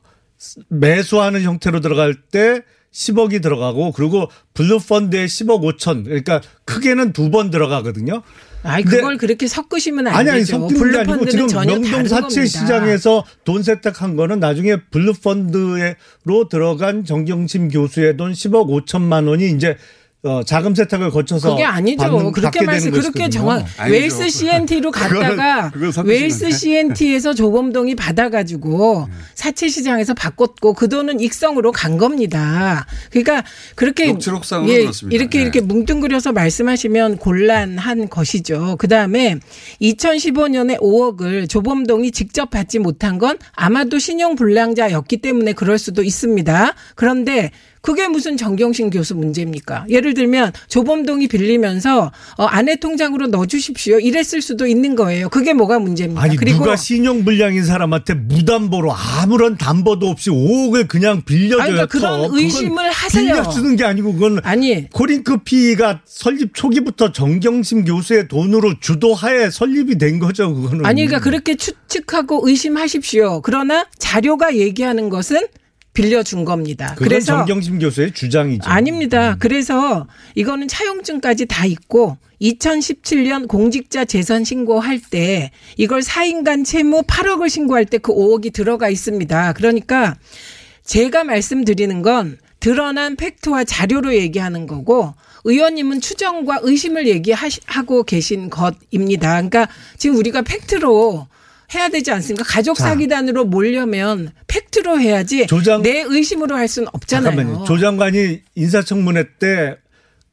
[0.70, 2.62] 매수하는 형태로 들어갈 때
[2.92, 8.24] 10억이 들어가고 그리고 블루 펀드에 10억 5천 그러니까 크게는 두 번 들어가거든요.
[8.64, 10.60] 아니 그걸 그렇게 섞으시면 안 아니 아니 되죠.
[10.60, 12.46] 섞이는 게 아니고 지금 명동 사채.
[12.46, 19.78] 시장에서 돈 세탁한 거는 나중에 블루 펀드로 들어간 정경심 교수의 돈 10억 5천만 원이 이제
[20.24, 22.04] 어, 자금 세탁을 거쳐서 그게 아니죠.
[22.04, 23.28] 받는, 그렇게 말씀 그렇게.
[23.28, 26.52] 정확 웨일스 CNT로 갔다가 그건 섞으시면 웨일스 돼.
[26.52, 32.86] CNT에서 조범동이 받아가지고 사채 시장에서 바꿨고 그 돈은 익성으로 간 겁니다.
[33.10, 33.44] 그러니까
[33.74, 35.10] 그렇게 그렇습니다.
[35.10, 35.42] 이렇게 네.
[35.42, 38.76] 이렇게 뭉뚱그려서 말씀하시면 곤란한 것이죠.
[38.78, 39.40] 그 다음에
[39.82, 46.76] 2015년에 5억을 조범동이 직접 받지 못한 건 아마도 신용 불량자였기 때문에 그럴 수도 있습니다.
[46.94, 47.50] 그런데
[47.82, 49.86] 그게 무슨 정경심 교수 문제입니까?
[49.90, 54.00] 예를 들면 조범동이 빌리면서 어, 아내 통장으로 넣어주십시오.
[54.00, 55.30] 이랬을 수도 있는 거예요.
[55.30, 56.22] 그게 뭐가 문제입니까?
[56.22, 61.62] 아니 그리고 누가 신용 불량인 사람한테 무담보로 아무런 담보도 없이 5억을 그냥 빌려줘요.
[61.62, 63.24] 아니, 그러니까 그런 의심을 하세요.
[63.34, 70.20] 빌려주는 게 아니고 그건 아니 코링크 피가 설립 초기부터 정경심 교수의 돈으로 주도하에 설립이 된
[70.20, 70.54] 거죠.
[70.54, 73.42] 그거는 아니 그러니까 그렇게 추측하고 의심하십시오.
[73.42, 75.48] 그러나 자료가 얘기하는 것은
[75.94, 76.96] 빌려준 겁니다.
[76.98, 78.68] 그래서 정경심 교수의 주장이죠.
[78.68, 78.72] 음.
[78.72, 79.36] 아닙니다.
[79.40, 87.86] 그래서 이거는 차용증까지 다 있고 2017년 공직자 재산 신고할 때 이걸 4인간 채무 8억을 신고할
[87.86, 89.54] 때 그 5억이 들어가 있습니다.
[89.54, 90.16] 그러니까
[90.84, 95.14] 제가 말씀드리는 건 드러난 팩트와 자료로 얘기하는 거고
[95.44, 99.32] 의원님은 추정과 의심을 얘기하고 계신 것입니다.
[99.34, 99.68] 그러니까
[99.98, 101.28] 지금 우리가 팩트로
[101.76, 102.44] 해야 되지 않습니까?
[102.48, 102.86] 가족 자.
[102.86, 107.36] 사기단으로 몰려면 fact로 해야지 조장- 내 의심으로 할 수는 없잖아요.
[107.36, 107.64] 잠깐만요.
[107.66, 109.78] 조 장관이 인사청문회 때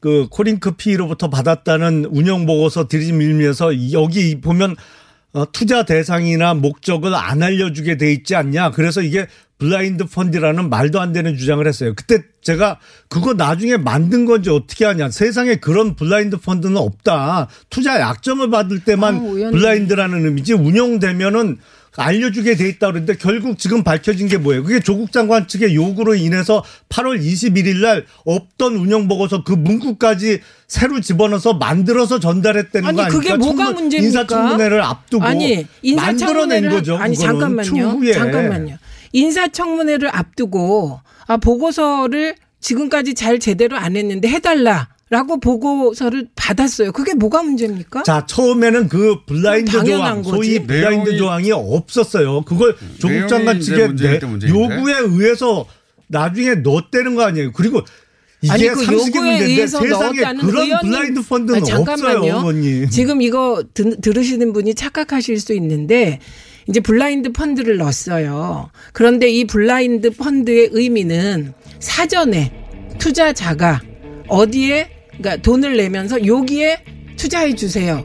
[0.01, 4.77] 그 코링크 PE로부터 받았다는 운영 보고서 들이밀면서 여기 보면
[5.33, 8.71] 어, 투자 대상이나 목적을 안 알려주게 돼 있지 않냐.
[8.71, 9.27] 그래서 이게
[9.59, 11.93] 블라인드 펀드라는 말도 안 되는 주장을 했어요.
[11.95, 15.11] 그때 제가 그거 나중에 만든 건지 어떻게 하냐.
[15.11, 17.49] 세상에 그런 블라인드 펀드는 없다.
[17.69, 19.51] 투자 약정을 받을 때만 아.
[19.51, 21.59] 블라인드라는 의미지 운영되면은
[21.99, 24.63] 알려주게 돼 있다 그랬는데 결국 지금 밝혀진 게 뭐예요?
[24.63, 31.01] 그게 조국 장관 측의 요구로 인해서 8월 21일 날 없던 운영 보고서 그 문구까지 새로
[31.01, 33.21] 집어넣어서 만들어서 전달했다는 아니 거 아닙니까?
[33.21, 34.07] 그게 뭐가 청문- 문제입니까?
[34.21, 36.95] 인사청문회를 앞두고 아니 만들어낸 거죠.
[36.97, 37.63] 아니 잠깐만요.
[37.63, 38.13] 추후에.
[38.13, 38.77] 잠깐만요.
[39.13, 46.91] 인사청문회를 앞두고 아 보고서를 지금까지 잘 제대로 안 했는데 해달라 라고 보고서를 받았어요.
[46.91, 48.03] 그게 뭐가 문제입니까?
[48.03, 50.29] 자 처음에는 그 블라인드 조항, 거지.
[50.29, 52.43] 소위 블라인드 조항이 없었어요.
[52.43, 54.59] 그걸 조국 내용이 장관 측의 문제일 내- 때 문제인데.
[54.59, 55.65] 요구에 의해서
[56.07, 57.51] 나중에 넣었다는 거 아니에요.
[57.53, 57.81] 그리고
[58.41, 62.17] 이게 아니 그 상식의 문제인데 세상에 그런 의원님 블라인드 펀드는 아니, 잠깐만요.
[62.19, 62.89] 없어요, 어머니.
[62.89, 66.19] 지금 이거 드, 들으시는 분이 착각하실 수 있는데
[66.67, 68.69] 이제 블라인드 펀드를 넣었어요.
[68.93, 72.51] 그런데 이 블라인드 펀드의 의미는 사전에
[72.99, 73.81] 투자자가
[74.27, 74.89] 어디에
[75.19, 76.79] 그러니까 돈을 내면서 여기에
[77.17, 78.03] 투자해 주세요.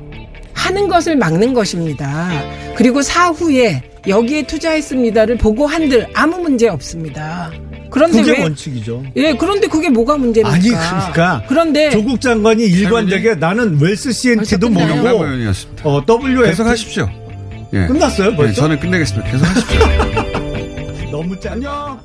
[0.53, 2.31] 하는 것을 막는 것입니다.
[2.77, 7.51] 그리고 사후에 여기에 투자했습니다를 보고 한들 아무 문제 없습니다.
[7.91, 9.05] 그런데 그게 왜 원칙이죠.
[9.17, 10.55] 예, 그런데 그게 뭐가 문제입니까?
[10.55, 14.69] 아니 그러니까 그런데 조국 장관이 일관되게 나는 웰스 CNT도?
[14.69, 15.09] 모르고.
[15.85, 17.09] 어, WF 계속 하십시오.
[17.73, 17.87] 예.
[17.87, 18.62] 끝났어요, 예, 벌써?
[18.62, 19.31] 저는 끝내겠습니다.
[19.31, 21.11] 계속 하십시오.
[21.12, 22.01] 너무 짧아.